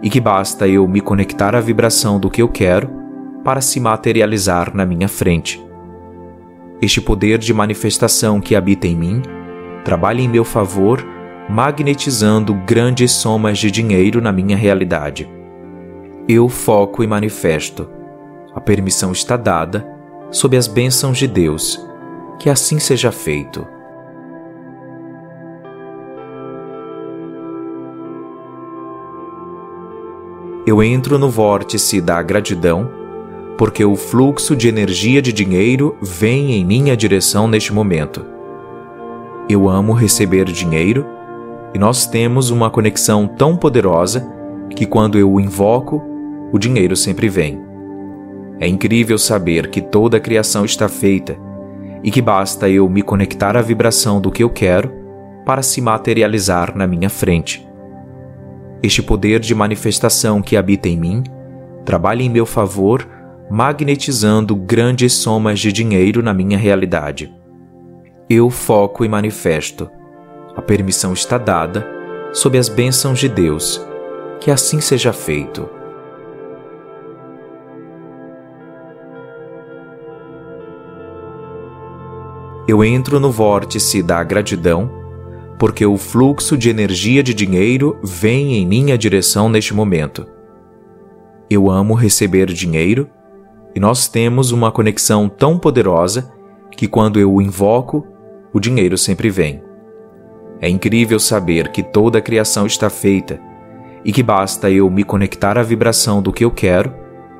[0.02, 2.90] e que basta eu me conectar à vibração do que eu quero
[3.44, 5.62] para se materializar na minha frente.
[6.80, 9.22] Este poder de manifestação que habita em mim
[9.84, 11.04] trabalha em meu favor
[11.48, 15.30] magnetizando grandes somas de dinheiro na minha realidade.
[16.28, 17.88] Eu foco e manifesto.
[18.54, 19.86] A permissão está dada,
[20.30, 21.80] sob as bênçãos de Deus.
[22.38, 23.66] Que assim seja feito.
[30.66, 32.90] Eu entro no vórtice da gratidão,
[33.56, 38.26] porque o fluxo de energia de dinheiro vem em minha direção neste momento.
[39.48, 41.06] Eu amo receber dinheiro
[41.72, 44.28] e nós temos uma conexão tão poderosa
[44.74, 46.02] que quando eu o invoco,
[46.52, 47.60] o dinheiro sempre vem.
[48.58, 51.36] É incrível saber que toda a criação está feita
[52.02, 54.92] e que basta eu me conectar à vibração do que eu quero
[55.44, 57.65] para se materializar na minha frente.
[58.82, 61.22] Este poder de manifestação que habita em mim
[61.84, 63.06] trabalha em meu favor,
[63.50, 67.32] magnetizando grandes somas de dinheiro na minha realidade.
[68.28, 69.88] Eu foco e manifesto.
[70.56, 71.86] A permissão está dada,
[72.32, 73.84] sob as bênçãos de Deus.
[74.40, 75.68] Que assim seja feito.
[82.68, 84.90] Eu entro no vórtice da gratidão
[85.58, 90.26] porque o fluxo de energia de dinheiro vem em minha direção neste momento.
[91.48, 93.08] Eu amo receber dinheiro
[93.74, 96.30] e nós temos uma conexão tão poderosa
[96.76, 98.06] que quando eu o invoco,
[98.52, 99.62] o dinheiro sempre vem.
[100.60, 103.40] É incrível saber que toda a criação está feita
[104.04, 106.92] e que basta eu me conectar à vibração do que eu quero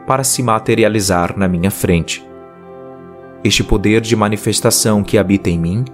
[0.06, 2.26] para se materializar na minha frente.
[3.42, 5.84] Este poder de manifestação que habita em mim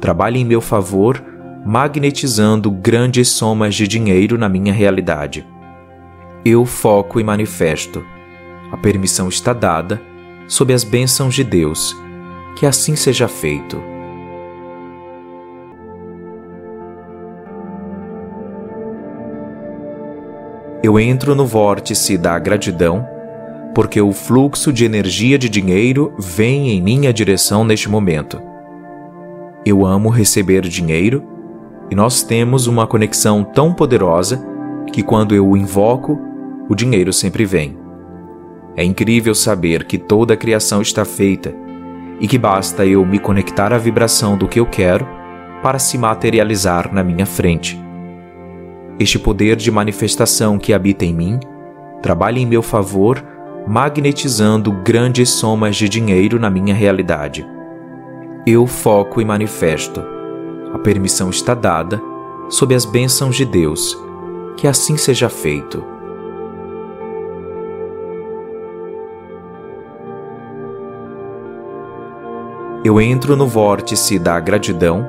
[0.00, 1.22] trabalha em meu favor,
[1.64, 5.46] magnetizando grandes somas de dinheiro na minha realidade.
[6.44, 8.04] Eu foco e manifesto.
[8.72, 10.00] A permissão está dada,
[10.48, 11.94] sob as bênçãos de Deus.
[12.56, 13.80] Que assim seja feito.
[20.82, 23.06] Eu entro no vórtice da gratidão,
[23.74, 28.40] porque o fluxo de energia de dinheiro vem em minha direção neste momento.
[29.64, 31.39] Eu amo receber dinheiro
[31.90, 34.42] e nós temos uma conexão tão poderosa
[34.92, 36.18] que quando eu o invoco,
[36.68, 37.76] o dinheiro sempre vem.
[38.76, 41.52] É incrível saber que toda a criação está feita
[42.20, 45.06] e que basta eu me conectar à vibração do que eu quero
[45.62, 47.80] para se materializar na minha frente.
[48.98, 51.40] Este poder de manifestação que habita em mim
[52.02, 53.22] trabalha em meu favor,
[53.66, 57.46] magnetizando grandes somas de dinheiro na minha realidade.
[58.46, 60.19] Eu foco e manifesto.
[60.72, 62.00] A permissão está dada,
[62.48, 63.98] sob as bênçãos de Deus.
[64.56, 65.82] Que assim seja feito.
[72.84, 75.06] Eu entro no vórtice da gratidão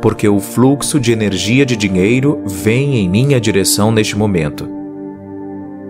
[0.00, 4.68] porque o fluxo de energia de dinheiro vem em minha direção neste momento.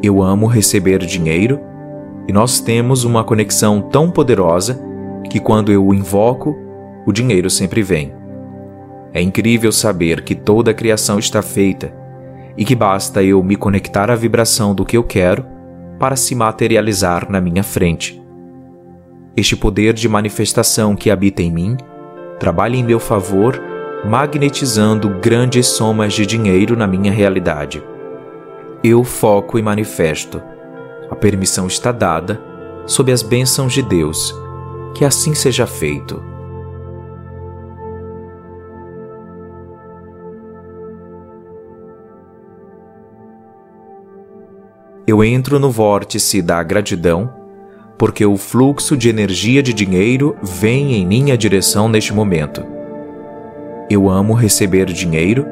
[0.03, 1.61] Eu amo receber dinheiro
[2.29, 4.81] e nós temos uma conexão tão poderosa
[5.29, 6.57] que quando eu o invoco,
[7.07, 8.16] o dinheiro sempre vem.
[9.17, 11.91] É incrível saber que toda a criação está feita
[12.55, 15.43] e que basta eu me conectar à vibração do que eu quero
[15.99, 18.23] para se materializar na minha frente.
[19.35, 21.79] Este poder de manifestação que habita em mim
[22.39, 23.59] trabalha em meu favor
[24.05, 27.83] magnetizando grandes somas de dinheiro na minha realidade.
[28.85, 30.43] Eu foco e manifesto.
[31.11, 32.39] A permissão está dada,
[32.85, 34.35] sob as bênçãos de Deus.
[34.95, 36.36] Que assim seja feito.
[45.07, 47.33] Eu entro no vórtice da gratidão,
[47.97, 52.77] porque o fluxo de energia de dinheiro vem em minha direção neste momento
[53.89, 55.47] eu amo receber dinheiro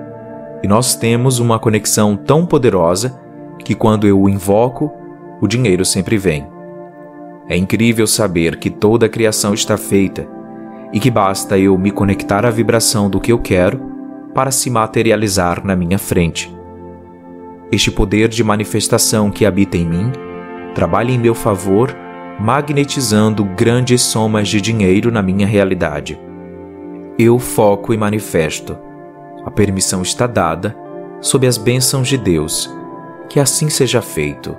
[0.62, 3.18] e nós temos uma conexão tão poderosa
[3.64, 4.93] que quando eu o invoco,
[5.40, 6.47] o dinheiro sempre vem.
[7.48, 10.26] É incrível saber que toda a criação está feita
[10.93, 13.93] e que basta eu me conectar à vibração do que eu quero
[14.35, 16.53] para se materializar na minha frente.
[17.74, 20.12] Este poder de manifestação que habita em mim
[20.76, 21.92] trabalha em meu favor,
[22.38, 26.16] magnetizando grandes somas de dinheiro na minha realidade.
[27.18, 28.78] Eu foco e manifesto.
[29.44, 30.76] A permissão está dada,
[31.20, 32.72] sob as bênçãos de Deus.
[33.28, 34.56] Que assim seja feito.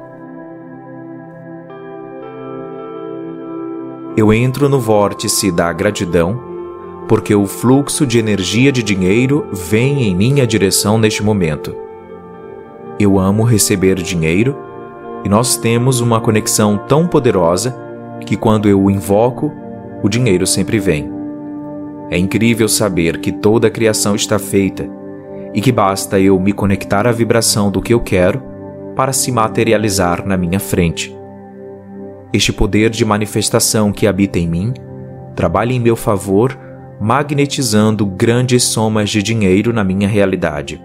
[4.17, 6.37] Eu entro no vórtice da gratidão,
[7.07, 11.85] porque o fluxo de energia de dinheiro vem em minha direção neste momento.
[12.99, 14.55] Eu amo receber dinheiro
[15.26, 17.76] e nós temos uma conexão tão poderosa
[18.26, 19.51] que quando eu o invoco,
[20.01, 21.11] o dinheiro sempre vem.
[22.09, 24.88] É incrível saber que toda a criação está feita
[25.53, 28.41] e que basta eu me conectar à vibração do que eu quero
[28.95, 31.15] para se materializar na minha frente.
[32.31, 34.73] Este poder de manifestação que habita em mim
[35.35, 36.57] trabalha em meu favor,
[36.99, 40.81] magnetizando grandes somas de dinheiro na minha realidade.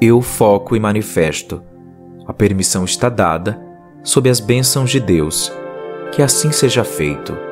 [0.00, 1.62] Eu foco e manifesto.
[2.26, 3.60] A permissão está dada,
[4.02, 5.52] sob as bênçãos de Deus.
[6.12, 7.46] Que assim seja feito.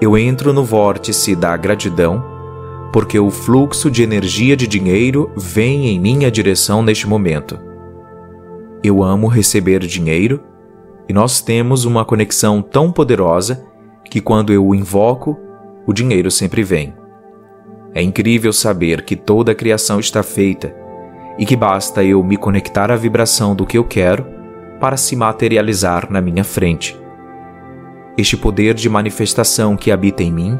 [0.00, 2.22] eu entro no vórtice da gratidão,
[2.92, 7.58] porque o fluxo de energia de dinheiro vem em minha direção neste momento.
[8.82, 10.40] Eu amo receber dinheiro
[11.08, 13.66] e nós temos uma conexão tão poderosa
[14.08, 15.36] que quando eu o invoco,
[15.88, 16.92] o dinheiro sempre vem.
[17.94, 20.76] É incrível saber que toda a criação está feita
[21.38, 24.26] e que basta eu me conectar à vibração do que eu quero
[24.78, 26.94] para se materializar na minha frente.
[28.18, 30.58] Este poder de manifestação que habita em mim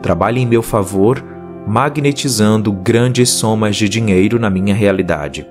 [0.00, 1.20] trabalha em meu favor,
[1.66, 5.44] magnetizando grandes somas de dinheiro na minha realidade.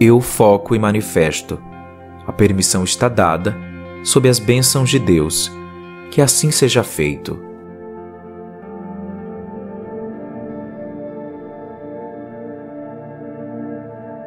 [0.00, 1.60] Eu foco e manifesto.
[2.26, 3.54] A permissão está dada,
[4.02, 5.52] sob as bênçãos de Deus.
[6.10, 7.53] Que assim seja feito.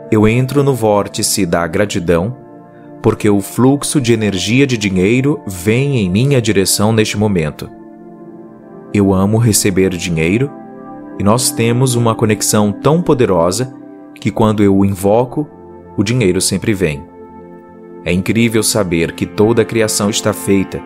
[0.09, 2.37] Eu entro no vórtice da gratidão,
[3.03, 7.69] porque o fluxo de energia de dinheiro vem em minha direção neste momento.
[8.93, 10.49] Eu amo receber dinheiro
[11.19, 13.73] e nós temos uma conexão tão poderosa
[14.15, 15.45] que quando eu o invoco,
[15.97, 17.03] o dinheiro sempre vem.
[18.05, 20.81] É incrível saber que toda a criação está feita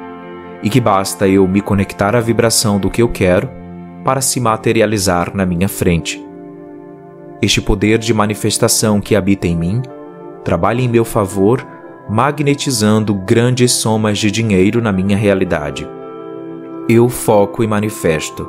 [0.64, 3.48] e que basta eu me conectar à vibração do que eu quero
[4.04, 6.31] para se materializar na minha frente.
[7.42, 9.82] Este poder de manifestação que habita em mim
[10.44, 11.66] trabalha em meu favor,
[12.08, 15.88] magnetizando grandes somas de dinheiro na minha realidade.
[16.88, 18.48] Eu foco e manifesto.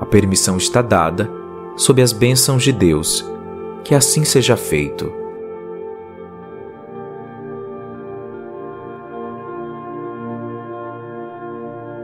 [0.00, 1.30] A permissão está dada,
[1.76, 3.24] sob as bênçãos de Deus.
[3.84, 5.12] Que assim seja feito.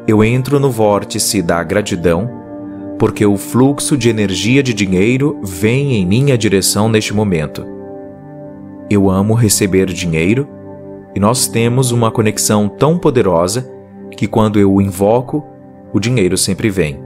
[0.07, 2.42] Eu entro no vórtice da gratidão,
[3.03, 7.67] porque o fluxo de energia de dinheiro vem em minha direção neste momento.
[8.89, 10.47] Eu amo receber dinheiro
[11.13, 13.69] e nós temos uma conexão tão poderosa
[14.17, 15.45] que quando eu o invoco,
[15.93, 17.03] o dinheiro sempre vem.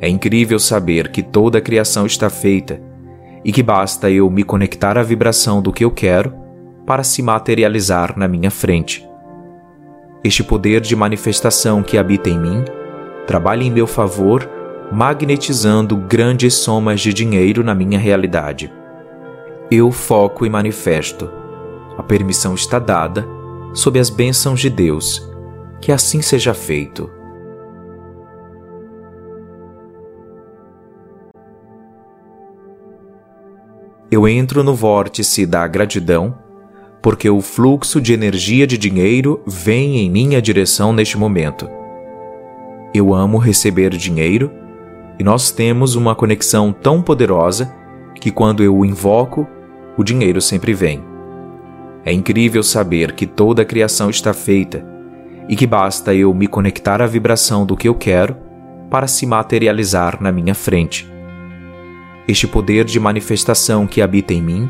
[0.00, 2.80] É incrível saber que toda a criação está feita
[3.44, 6.32] e que basta eu me conectar à vibração do que eu quero
[6.86, 9.04] para se materializar na minha frente.
[10.22, 12.64] Este poder de manifestação que habita em mim
[13.26, 14.61] trabalha em meu favor,
[14.92, 18.72] magnetizando grandes somas de dinheiro na minha realidade.
[19.70, 21.30] Eu foco e manifesto.
[21.96, 23.26] A permissão está dada,
[23.72, 25.26] sob as bênçãos de Deus.
[25.80, 27.10] Que assim seja feito.
[34.12, 36.38] eu entro no vórtice da gratidão,
[37.00, 41.66] porque o fluxo de energia de dinheiro vem em minha direção neste momento.
[42.92, 44.52] Eu amo receber dinheiro
[45.22, 47.72] e nós temos uma conexão tão poderosa
[48.12, 49.46] que quando eu o invoco,
[49.96, 51.00] o dinheiro sempre vem.
[52.04, 54.84] É incrível saber que toda a criação está feita
[55.48, 58.36] e que basta eu me conectar à vibração do que eu quero
[58.90, 61.08] para se materializar na minha frente.
[62.26, 64.68] Este poder de manifestação que habita em mim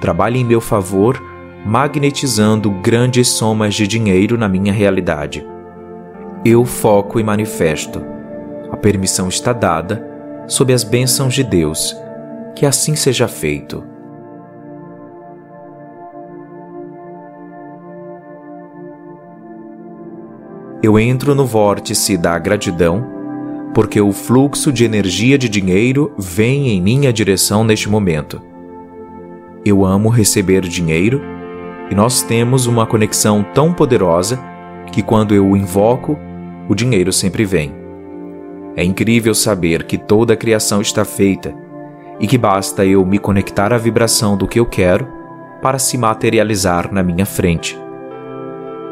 [0.00, 1.22] trabalha em meu favor,
[1.66, 5.46] magnetizando grandes somas de dinheiro na minha realidade.
[6.42, 8.11] Eu foco e manifesto.
[8.72, 10.02] A permissão está dada,
[10.48, 11.94] sob as bênçãos de Deus.
[12.56, 13.84] Que assim seja feito.
[20.82, 23.06] Eu entro no vórtice da gratidão
[23.74, 28.40] porque o fluxo de energia de dinheiro vem em minha direção neste momento.
[29.64, 31.20] Eu amo receber dinheiro
[31.90, 34.38] e nós temos uma conexão tão poderosa
[34.90, 36.18] que quando eu o invoco,
[36.68, 37.81] o dinheiro sempre vem.
[38.76, 41.54] É incrível saber que toda a criação está feita
[42.18, 45.06] e que basta eu me conectar à vibração do que eu quero
[45.60, 47.78] para se materializar na minha frente.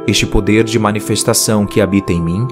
[0.06, 2.46] Este poder de manifestação que habita em mim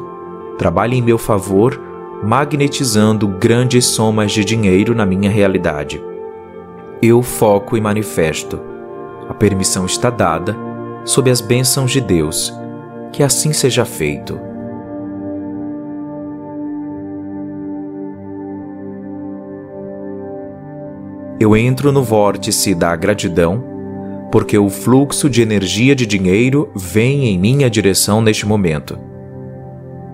[0.56, 1.80] trabalha em meu favor
[2.22, 6.02] magnetizando grandes somas de dinheiro na minha realidade.
[7.00, 8.60] Eu foco e manifesto.
[9.28, 10.56] A permissão está dada,
[11.04, 12.52] sob as bênçãos de Deus.
[13.12, 14.47] Que assim seja feito.
[21.40, 23.62] Eu entro no vórtice da gratidão,
[24.30, 28.98] porque o fluxo de energia de dinheiro vem em minha direção neste momento.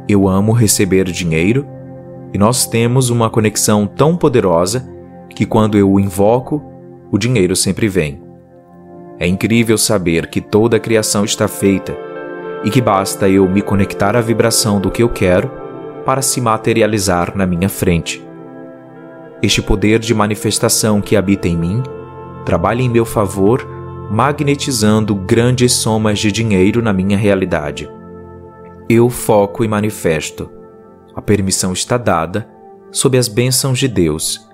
[0.07, 1.67] Eu amo receber dinheiro
[2.33, 4.87] e nós temos uma conexão tão poderosa
[5.31, 6.63] que quando eu o invoco,
[7.11, 8.21] o dinheiro sempre vem.
[9.19, 11.97] É incrível saber que toda a criação está feita
[12.65, 15.51] e que basta eu me conectar à vibração do que eu quero
[16.05, 18.24] para se materializar na minha frente.
[19.45, 21.83] Este poder de manifestação que habita em mim
[22.47, 23.63] trabalha em meu favor,
[24.11, 27.87] magnetizando grandes somas de dinheiro na minha realidade.
[28.89, 30.51] Eu foco e manifesto
[31.15, 32.49] a permissão está dada,
[32.91, 34.49] sob as bênçãos de Deus.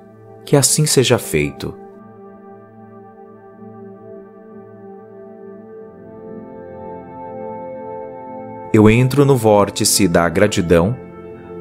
[0.45, 1.75] Que assim seja feito.
[8.73, 10.97] Eu entro no vórtice da gratidão,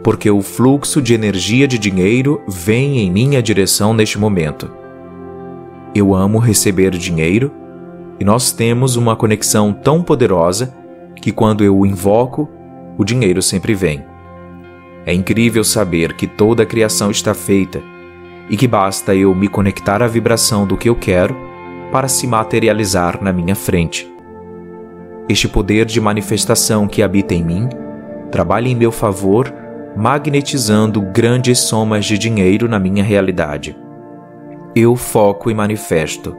[0.04, 4.72] porque o fluxo de energia de dinheiro vem em minha direção neste momento.
[5.94, 7.52] Eu amo receber dinheiro
[8.20, 10.74] e nós temos uma conexão tão poderosa
[11.16, 12.50] que quando eu o invoco,
[12.98, 14.04] o dinheiro sempre vem.
[15.06, 17.82] É incrível saber que toda a criação está feita
[18.50, 21.36] e que basta eu me conectar à vibração do que eu quero
[21.92, 24.12] para se materializar na minha frente.
[25.28, 27.70] Este poder de manifestação que habita em mim
[28.32, 29.52] trabalhe em meu favor,
[29.96, 33.76] magnetizando grandes somas de dinheiro na minha realidade.
[34.76, 36.36] Eu foco e manifesto.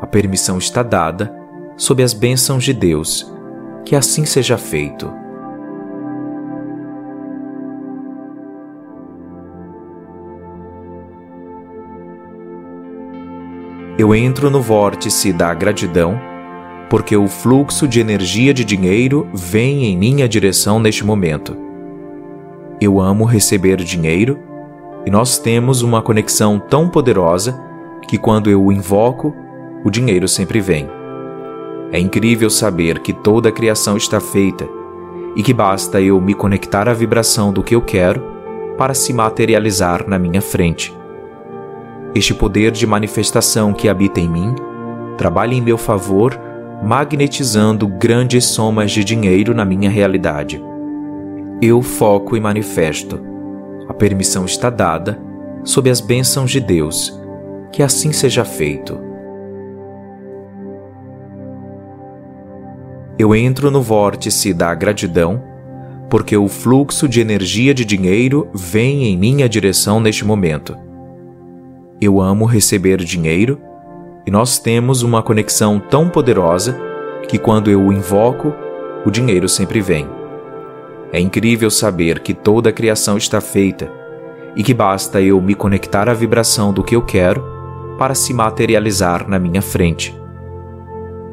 [0.00, 1.34] A permissão está dada,
[1.76, 3.30] sob as bênçãos de Deus.
[3.84, 5.10] Que assim seja feito.
[13.98, 16.20] Eu entro no vórtice da gratidão,
[16.88, 21.67] porque o fluxo de energia de dinheiro vem em minha direção neste momento.
[22.80, 24.38] Eu amo receber dinheiro
[25.04, 27.58] e nós temos uma conexão tão poderosa
[28.06, 29.34] que quando eu o invoco,
[29.84, 30.88] o dinheiro sempre vem.
[31.90, 34.68] É incrível saber que toda a criação está feita
[35.34, 38.22] e que basta eu me conectar à vibração do que eu quero
[38.76, 40.96] para se materializar na minha frente.
[42.14, 44.54] Este poder de manifestação que habita em mim
[45.16, 46.38] trabalha em meu favor,
[46.82, 50.62] magnetizando grandes somas de dinheiro na minha realidade.
[51.60, 53.20] Eu foco e manifesto.
[53.88, 55.18] A permissão está dada,
[55.64, 57.18] sob as bênçãos de Deus.
[57.72, 58.98] Que assim seja feito.
[63.18, 65.42] Eu entro no vórtice da gratidão,
[66.08, 70.88] porque o fluxo de energia de dinheiro vem em minha direção neste momento
[72.00, 73.60] eu amo receber dinheiro,
[74.26, 76.78] e nós temos uma conexão tão poderosa
[77.28, 78.54] que quando eu o invoco,
[79.04, 80.06] o dinheiro sempre vem.
[81.12, 83.90] É incrível saber que toda a criação está feita
[84.54, 87.42] e que basta eu me conectar à vibração do que eu quero
[87.98, 90.14] para se materializar na minha frente.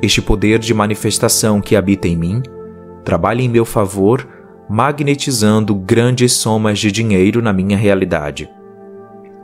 [0.02, 2.42] Este poder de manifestação que habita em mim
[3.04, 4.28] trabalha em meu favor,
[4.70, 8.50] magnetizando grandes somas de dinheiro na minha realidade.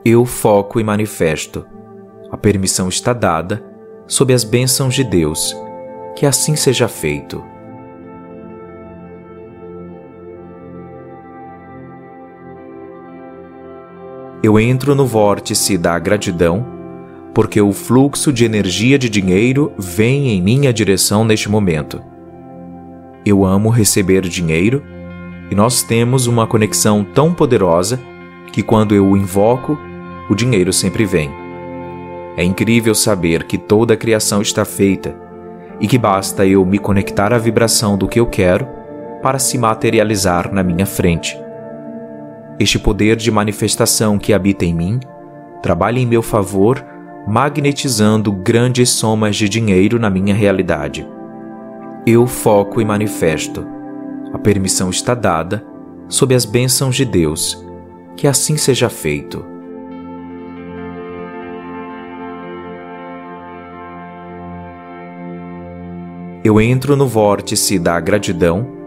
[0.03, 1.65] Eu foco e manifesto.
[2.31, 3.63] A permissão está dada,
[4.07, 5.55] sob as bênçãos de Deus.
[6.15, 7.50] Que assim seja feito.
[14.43, 16.65] Eu entro no vórtice da gratidão,
[17.31, 22.01] porque o fluxo de energia de dinheiro vem em minha direção neste momento.
[23.23, 24.83] Eu amo receber dinheiro
[25.51, 27.99] e nós temos uma conexão tão poderosa
[28.51, 29.77] que quando eu o invoco,
[30.27, 31.29] o dinheiro sempre vem.
[32.35, 35.15] É incrível saber que toda a criação está feita
[35.79, 38.67] e que basta eu me conectar à vibração do que eu quero
[39.21, 41.37] para se materializar na minha frente.
[42.61, 44.99] Este poder de manifestação que habita em mim
[45.63, 46.85] trabalha em meu favor,
[47.27, 51.07] magnetizando grandes somas de dinheiro na minha realidade.
[52.05, 53.65] Eu foco e manifesto.
[54.31, 55.65] A permissão está dada,
[56.07, 57.65] sob as bênçãos de Deus.
[58.15, 59.43] Que assim seja feito.
[66.43, 68.80] eu entro no vórtice da gratidão,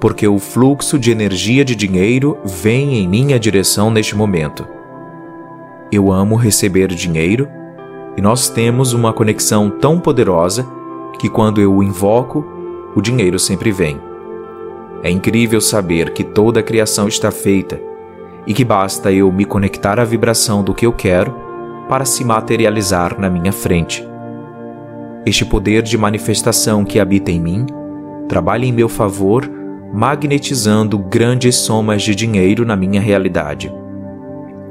[0.00, 4.66] porque o fluxo de energia de dinheiro vem em minha direção neste momento.
[5.90, 7.48] Eu amo receber dinheiro
[8.16, 10.66] e nós temos uma conexão tão poderosa
[11.18, 12.44] que quando eu o invoco,
[12.94, 14.00] o dinheiro sempre vem.
[15.02, 17.80] É incrível saber que toda a criação está feita
[18.46, 21.34] e que basta eu me conectar à vibração do que eu quero
[21.88, 24.06] para se materializar na minha frente.
[25.24, 27.66] Este poder de manifestação que habita em mim
[28.28, 29.48] trabalha em meu favor,
[29.92, 33.72] magnetizando grandes somas de dinheiro na minha realidade.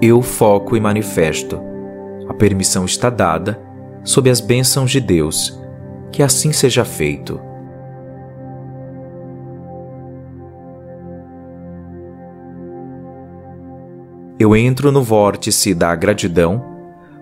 [0.01, 1.59] Eu foco e manifesto.
[2.27, 3.59] A permissão está dada,
[4.03, 5.59] sob as bênçãos de Deus.
[6.11, 7.39] Que assim seja feito.
[14.37, 16.75] Eu entro no vórtice da gratidão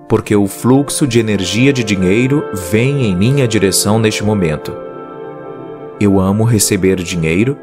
[0.09, 4.71] porque o fluxo de energia de dinheiro vem em minha direção neste momento.
[5.99, 7.57] Eu amo receber dinheiro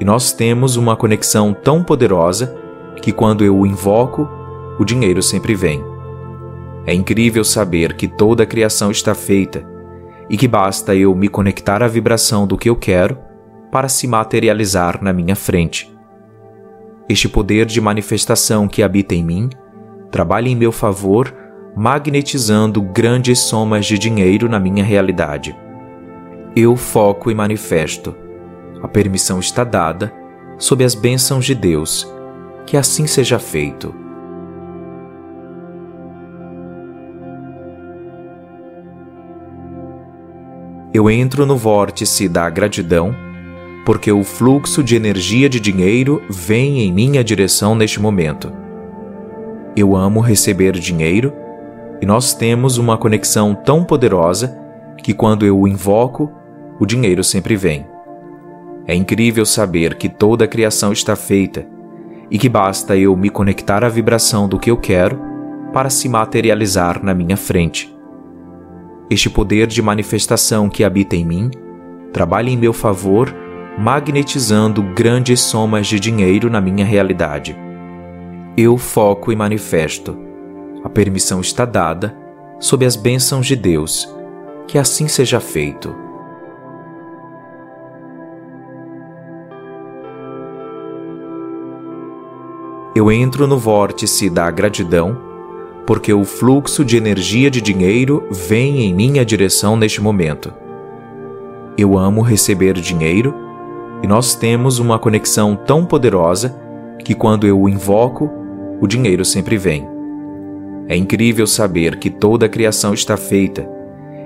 [0.00, 2.56] e nós temos uma conexão tão poderosa
[3.00, 4.28] que quando eu o invoco,
[4.78, 5.84] o dinheiro sempre vem.
[6.86, 9.66] É incrível saber que toda a criação está feita
[10.30, 13.18] e que basta eu me conectar à vibração do que eu quero
[13.70, 15.94] para se materializar na minha frente.
[17.08, 19.50] Este poder de manifestação que habita em mim
[20.10, 21.34] trabalha em meu favor
[21.76, 25.56] magnetizando grandes somas de dinheiro na minha realidade.
[26.56, 28.16] Eu foco e manifesto.
[28.82, 30.12] A permissão está dada,
[30.58, 32.06] sob as bênçãos de Deus.
[32.66, 33.94] Que assim seja feito.
[40.92, 43.14] Eu entro no vórtice da gratidão,
[43.84, 48.52] porque o fluxo de energia de dinheiro vem em minha direção neste momento.
[49.76, 51.32] Eu amo receber dinheiro
[52.00, 54.58] e nós temos uma conexão tão poderosa
[54.96, 56.32] que quando eu o invoco,
[56.80, 57.86] o dinheiro sempre vem.
[58.88, 61.66] É incrível saber que toda a criação está feita
[62.30, 65.20] e que basta eu me conectar à vibração do que eu quero
[65.74, 67.94] para se materializar na minha frente.
[69.10, 71.50] Este poder de manifestação que habita em mim
[72.14, 73.34] trabalha em meu favor,
[73.78, 77.54] magnetizando grandes somas de dinheiro na minha realidade.
[78.56, 80.16] Eu foco e manifesto.
[80.82, 82.16] A permissão está dada,
[82.58, 84.08] sob as bênçãos de Deus.
[84.66, 86.07] Que assim seja feito.
[92.94, 95.16] Eu entro no vórtice da gratidão,
[95.86, 100.52] porque o fluxo de energia de dinheiro vem em minha direção neste momento.
[101.76, 103.34] Eu amo receber dinheiro
[104.02, 106.58] e nós temos uma conexão tão poderosa
[107.04, 108.30] que quando eu o invoco,
[108.80, 109.88] o dinheiro sempre vem.
[110.88, 113.68] É incrível saber que toda a criação está feita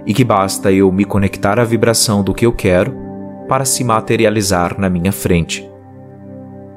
[0.06, 2.94] e que basta eu me conectar à vibração do que eu quero
[3.48, 5.71] para se materializar na minha frente.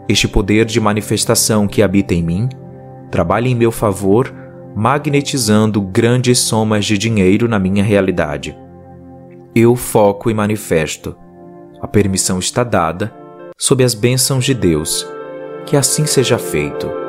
[0.07, 2.49] Este poder de manifestação que habita em mim
[3.09, 4.33] trabalha em meu favor,
[4.75, 8.57] magnetizando grandes somas de dinheiro na minha realidade.
[9.55, 11.15] Eu foco e manifesto.
[11.81, 13.13] A permissão está dada,
[13.57, 15.07] sob as bênçãos de Deus.
[15.65, 17.04] Que assim seja feito.